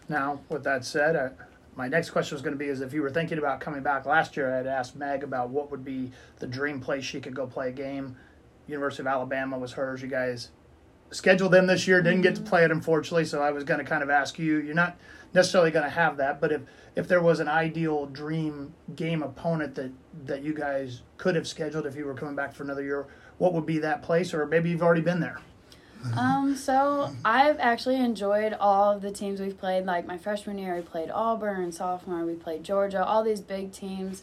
Now, 0.08 0.40
with 0.50 0.64
that 0.64 0.84
said, 0.84 1.16
uh, 1.16 1.30
my 1.76 1.88
next 1.88 2.10
question 2.10 2.34
was 2.34 2.42
going 2.42 2.54
to 2.54 2.58
be: 2.58 2.70
is 2.70 2.80
if 2.80 2.92
you 2.92 3.02
were 3.02 3.10
thinking 3.10 3.38
about 3.38 3.60
coming 3.60 3.82
back 3.82 4.06
last 4.06 4.36
year, 4.36 4.52
I 4.52 4.56
had 4.56 4.66
asked 4.66 4.96
Meg 4.96 5.22
about 5.22 5.50
what 5.50 5.70
would 5.70 5.84
be 5.84 6.12
the 6.38 6.46
dream 6.46 6.80
place 6.80 7.04
she 7.04 7.20
could 7.20 7.34
go 7.34 7.46
play 7.46 7.68
a 7.68 7.72
game. 7.72 8.16
University 8.66 9.02
of 9.02 9.06
Alabama 9.06 9.58
was 9.58 9.72
hers. 9.72 10.00
You 10.00 10.08
guys 10.08 10.50
scheduled 11.10 11.52
them 11.52 11.66
this 11.66 11.86
year, 11.86 12.02
didn't 12.02 12.22
get 12.22 12.34
to 12.34 12.40
mm-hmm. 12.40 12.48
play 12.48 12.64
it 12.64 12.70
unfortunately. 12.70 13.24
So 13.24 13.42
I 13.42 13.50
was 13.50 13.64
going 13.64 13.78
to 13.78 13.84
kind 13.84 14.02
of 14.02 14.10
ask 14.10 14.38
you. 14.38 14.58
You're 14.58 14.74
not 14.74 14.96
necessarily 15.32 15.70
going 15.70 15.84
to 15.84 15.90
have 15.90 16.16
that, 16.18 16.40
but 16.40 16.52
if 16.52 16.62
if 16.96 17.08
there 17.08 17.20
was 17.20 17.40
an 17.40 17.48
ideal 17.48 18.06
dream 18.06 18.72
game 18.94 19.22
opponent 19.22 19.74
that 19.74 19.92
that 20.26 20.42
you 20.42 20.54
guys 20.54 21.02
could 21.18 21.34
have 21.34 21.46
scheduled 21.46 21.86
if 21.86 21.96
you 21.96 22.04
were 22.04 22.14
coming 22.14 22.36
back 22.36 22.54
for 22.54 22.62
another 22.62 22.82
year, 22.82 23.06
what 23.38 23.52
would 23.52 23.66
be 23.66 23.78
that 23.78 24.02
place, 24.02 24.32
or 24.32 24.46
maybe 24.46 24.70
you've 24.70 24.82
already 24.82 25.02
been 25.02 25.20
there? 25.20 25.40
Um, 26.16 26.56
so 26.56 27.10
I've 27.24 27.58
actually 27.60 27.96
enjoyed 27.96 28.52
all 28.54 28.92
of 28.92 29.02
the 29.02 29.10
teams 29.10 29.40
we've 29.40 29.58
played. 29.58 29.86
Like 29.86 30.06
my 30.06 30.18
freshman 30.18 30.58
year, 30.58 30.76
we 30.76 30.82
played 30.82 31.10
Auburn. 31.10 31.72
Sophomore, 31.72 32.24
we 32.24 32.34
played 32.34 32.64
Georgia. 32.64 33.04
All 33.04 33.22
these 33.24 33.40
big 33.40 33.72
teams. 33.72 34.22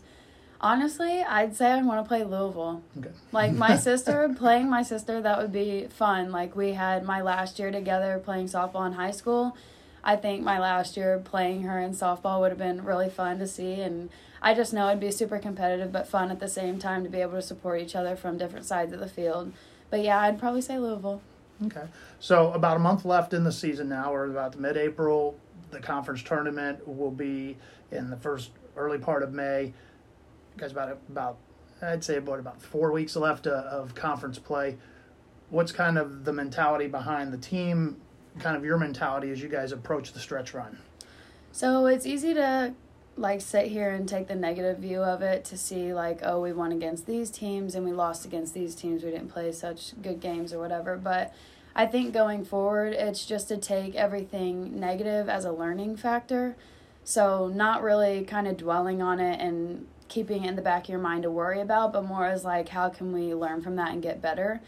Honestly, 0.60 1.22
I'd 1.22 1.56
say 1.56 1.72
I'd 1.72 1.86
want 1.86 2.04
to 2.04 2.08
play 2.08 2.24
Louisville. 2.24 2.84
Okay. 2.98 3.10
Like 3.32 3.54
my 3.54 3.76
sister, 3.90 4.34
playing 4.38 4.70
my 4.70 4.84
sister, 4.84 5.20
that 5.22 5.38
would 5.40 5.52
be 5.52 5.88
fun. 5.88 6.32
Like 6.32 6.56
we 6.56 6.74
had 6.74 7.04
my 7.04 7.22
last 7.22 7.58
year 7.58 7.72
together 7.72 8.22
playing 8.24 8.48
softball 8.48 8.86
in 8.86 8.94
high 8.94 9.12
school, 9.12 9.58
I 10.04 10.16
think 10.16 10.44
my 10.44 10.60
last 10.60 10.98
year 10.98 11.20
playing 11.20 11.64
her 11.64 11.80
in 11.80 11.92
softball 11.92 12.40
would 12.40 12.50
have 12.50 12.58
been 12.58 12.84
really 12.84 13.10
fun 13.10 13.40
to 13.40 13.48
see. 13.48 13.82
And 13.82 14.10
I 14.42 14.54
just 14.54 14.74
know 14.74 14.88
it'd 14.88 15.00
be 15.00 15.12
super 15.12 15.38
competitive 15.38 15.92
but 15.92 16.08
fun 16.08 16.32
at 16.32 16.40
the 16.40 16.48
same 16.48 16.80
time 16.80 17.04
to 17.04 17.10
be 17.10 17.22
able 17.22 17.34
to 17.34 17.42
support 17.42 17.82
each 17.82 17.96
other 17.96 18.16
from 18.16 18.38
different 18.38 18.66
sides 18.66 18.94
of 18.94 19.00
the 19.00 19.08
field. 19.08 19.54
But 19.90 20.04
yeah, 20.04 20.20
I'd 20.20 20.40
probably 20.40 20.62
say 20.62 20.80
Louisville. 20.80 21.22
Okay. 21.66 21.86
So 22.20 22.52
about 22.54 22.78
a 22.78 22.80
month 22.80 23.06
left 23.06 23.34
in 23.34 23.44
the 23.44 23.52
season 23.52 23.90
now. 23.90 24.12
We're 24.12 24.30
about 24.30 24.60
mid 24.60 24.78
April. 24.78 25.38
The 25.70 25.80
conference 25.80 26.24
tournament 26.24 26.88
will 26.88 27.12
be 27.12 27.56
in 27.92 28.10
the 28.10 28.18
first 28.18 28.52
early 28.76 28.98
part 28.98 29.24
of 29.24 29.32
May. 29.32 29.66
You 29.66 29.74
guys 30.58 30.72
about 30.72 30.98
about 31.10 31.38
I'd 31.82 32.04
say 32.04 32.18
about 32.18 32.40
about 32.40 32.62
four 32.62 32.92
weeks 32.92 33.16
left 33.16 33.48
uh, 33.48 33.64
of 33.70 33.96
conference 33.96 34.40
play. 34.40 34.78
What's 35.50 35.72
kind 35.72 35.98
of 35.98 36.26
the 36.26 36.34
mentality 36.34 36.88
behind 36.88 37.34
the 37.34 37.38
team 37.38 38.02
kind 38.40 38.56
of 38.56 38.64
your 38.64 38.78
mentality 38.78 39.30
as 39.32 39.42
you 39.42 39.50
guys 39.50 39.72
approach 39.72 40.14
the 40.14 40.20
stretch 40.20 40.54
run? 40.54 40.78
So 41.52 41.86
it's 41.88 42.06
easy 42.06 42.34
to 42.34 42.74
like 43.18 43.42
sit 43.42 43.68
here 43.68 43.90
and 43.92 44.08
take 44.08 44.28
the 44.28 44.36
negative 44.36 44.80
view 44.80 45.02
of 45.02 45.22
it 45.22 45.44
to 45.46 45.58
see 45.58 45.94
like 45.94 46.20
oh 46.24 46.42
we 46.42 46.54
won 46.54 46.72
against 46.72 47.06
these 47.06 47.30
teams 47.30 47.76
and 47.76 47.86
we 47.86 47.92
lost 47.92 48.26
against 48.26 48.54
these 48.54 48.74
teams 48.74 49.04
we 49.04 49.12
didn't 49.12 49.30
play 49.30 49.52
such 49.52 50.02
good 50.02 50.20
games 50.20 50.54
or 50.54 50.60
whatever. 50.60 50.98
But 50.98 51.34
i 51.74 51.86
think 51.86 52.14
going 52.14 52.44
forward 52.44 52.94
it's 52.94 53.26
just 53.26 53.48
to 53.48 53.58
take 53.58 53.96
everything 53.96 54.80
negative 54.80 55.30
as 55.30 55.46
a 55.46 55.52
learning 55.52 55.98
factor. 55.98 56.56
So 57.04 57.48
not 57.48 57.82
really 57.82 58.24
kind 58.24 58.48
of 58.48 58.58
dwelling 58.58 59.02
on 59.02 59.20
it 59.20 59.40
and 59.40 59.88
keeping 60.08 60.44
it 60.44 60.50
in 60.50 60.56
the 60.56 60.62
back 60.62 60.84
of 60.84 60.90
your 60.90 61.00
mind 61.00 61.24
to 61.24 61.32
worry 61.32 61.62
about 61.62 61.94
but 61.94 62.06
more 62.06 62.26
as 62.26 62.44
like 62.44 62.70
how 62.70 62.90
can 62.90 63.12
we 63.12 63.34
learn 63.34 63.62
from 63.62 63.76
that 63.76 63.92
and 63.92 64.02
get 64.02 64.22
better? 64.22 64.62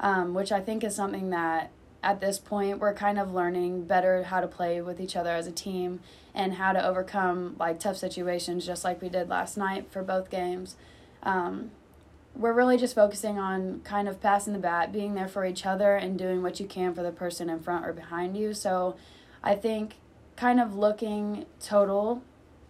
Um, 0.00 0.32
which 0.32 0.52
i 0.52 0.60
think 0.60 0.84
is 0.84 0.94
something 0.94 1.30
that 1.30 1.72
at 2.02 2.20
this 2.20 2.38
point 2.38 2.78
we're 2.78 2.94
kind 2.94 3.18
of 3.18 3.32
learning 3.32 3.84
better 3.84 4.22
how 4.24 4.40
to 4.40 4.46
play 4.46 4.80
with 4.80 5.00
each 5.00 5.16
other 5.16 5.30
as 5.30 5.46
a 5.46 5.52
team 5.52 6.00
and 6.34 6.54
how 6.54 6.72
to 6.72 6.86
overcome 6.86 7.56
like 7.58 7.80
tough 7.80 7.96
situations 7.96 8.64
just 8.64 8.84
like 8.84 9.02
we 9.02 9.08
did 9.08 9.28
last 9.28 9.56
night 9.56 9.90
for 9.90 10.02
both 10.02 10.30
games. 10.30 10.76
Um, 11.22 11.72
we're 12.36 12.52
really 12.52 12.76
just 12.76 12.94
focusing 12.94 13.38
on 13.38 13.80
kind 13.80 14.06
of 14.08 14.20
passing 14.20 14.52
the 14.52 14.58
bat 14.60 14.92
being 14.92 15.14
there 15.14 15.26
for 15.26 15.44
each 15.44 15.66
other 15.66 15.96
and 15.96 16.16
doing 16.16 16.42
what 16.42 16.60
you 16.60 16.66
can 16.66 16.94
for 16.94 17.02
the 17.02 17.10
person 17.10 17.50
in 17.50 17.58
front 17.58 17.84
or 17.84 17.92
behind 17.92 18.36
you. 18.36 18.54
So 18.54 18.96
i 19.42 19.54
think 19.54 19.94
kind 20.36 20.60
of 20.60 20.76
looking 20.76 21.46
total 21.60 22.22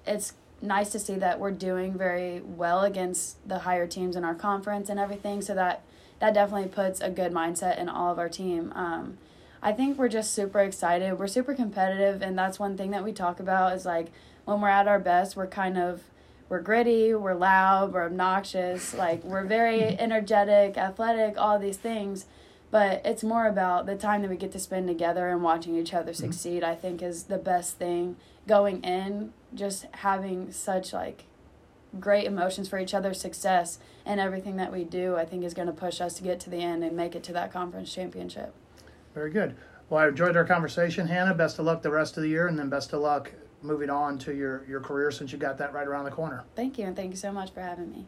it's 0.06 0.34
nice 0.60 0.90
to 0.90 0.98
see 0.98 1.14
that 1.14 1.38
we're 1.38 1.52
doing 1.52 1.96
very 1.96 2.40
well 2.40 2.82
against 2.82 3.46
the 3.48 3.60
higher 3.60 3.86
teams 3.86 4.16
in 4.16 4.24
our 4.24 4.34
conference 4.34 4.88
and 4.88 4.98
everything 4.98 5.40
so 5.40 5.54
that 5.54 5.82
that 6.20 6.34
definitely 6.34 6.68
puts 6.68 7.00
a 7.00 7.10
good 7.10 7.32
mindset 7.32 7.78
in 7.78 7.88
all 7.88 8.12
of 8.12 8.18
our 8.18 8.28
team. 8.28 8.72
Um, 8.74 9.18
I 9.62 9.72
think 9.72 9.98
we're 9.98 10.08
just 10.08 10.32
super 10.32 10.60
excited. 10.60 11.18
We're 11.18 11.26
super 11.26 11.54
competitive, 11.54 12.22
and 12.22 12.38
that's 12.38 12.58
one 12.58 12.76
thing 12.76 12.90
that 12.92 13.04
we 13.04 13.12
talk 13.12 13.40
about 13.40 13.74
is 13.74 13.84
like 13.84 14.08
when 14.44 14.60
we're 14.60 14.68
at 14.68 14.88
our 14.88 14.98
best, 14.98 15.36
we're 15.36 15.46
kind 15.46 15.76
of 15.76 16.02
we're 16.48 16.60
gritty, 16.60 17.14
we're 17.14 17.34
loud, 17.34 17.92
we're 17.92 18.06
obnoxious, 18.06 18.94
like 18.94 19.22
we're 19.22 19.44
very 19.44 19.82
energetic, 19.98 20.78
athletic, 20.78 21.36
all 21.36 21.58
these 21.58 21.76
things. 21.76 22.26
But 22.70 23.00
it's 23.04 23.24
more 23.24 23.46
about 23.46 23.86
the 23.86 23.96
time 23.96 24.22
that 24.22 24.30
we 24.30 24.36
get 24.36 24.52
to 24.52 24.58
spend 24.58 24.88
together 24.88 25.28
and 25.28 25.42
watching 25.42 25.76
each 25.76 25.94
other 25.94 26.12
mm-hmm. 26.12 26.26
succeed. 26.26 26.62
I 26.62 26.74
think 26.74 27.02
is 27.02 27.24
the 27.24 27.38
best 27.38 27.76
thing 27.76 28.16
going 28.46 28.82
in. 28.82 29.32
Just 29.54 29.86
having 29.92 30.52
such 30.52 30.92
like 30.92 31.24
great 31.98 32.24
emotions 32.24 32.68
for 32.68 32.78
each 32.78 32.94
other's 32.94 33.20
success 33.20 33.78
and 34.04 34.20
everything 34.20 34.56
that 34.56 34.72
we 34.72 34.84
do, 34.84 35.16
I 35.16 35.24
think 35.24 35.44
is 35.44 35.54
going 35.54 35.66
to 35.66 35.72
push 35.72 36.00
us 36.00 36.14
to 36.14 36.22
get 36.22 36.40
to 36.40 36.50
the 36.50 36.58
end 36.58 36.84
and 36.84 36.96
make 36.96 37.14
it 37.14 37.22
to 37.24 37.32
that 37.34 37.52
conference 37.52 37.92
championship. 37.92 38.54
Very 39.14 39.30
good. 39.30 39.56
Well, 39.90 40.04
I 40.04 40.08
enjoyed 40.08 40.36
our 40.36 40.44
conversation, 40.44 41.06
Hannah. 41.06 41.34
Best 41.34 41.58
of 41.58 41.64
luck 41.64 41.82
the 41.82 41.90
rest 41.90 42.16
of 42.16 42.22
the 42.22 42.28
year, 42.28 42.46
and 42.46 42.58
then 42.58 42.68
best 42.68 42.92
of 42.92 43.00
luck 43.00 43.32
moving 43.62 43.90
on 43.90 44.18
to 44.18 44.34
your, 44.34 44.64
your 44.68 44.80
career 44.80 45.10
since 45.10 45.32
you 45.32 45.38
got 45.38 45.58
that 45.58 45.72
right 45.72 45.86
around 45.86 46.04
the 46.04 46.10
corner. 46.10 46.44
Thank 46.54 46.78
you, 46.78 46.84
and 46.84 46.94
thank 46.94 47.10
you 47.10 47.16
so 47.16 47.32
much 47.32 47.52
for 47.52 47.60
having 47.60 47.90
me. 47.90 48.06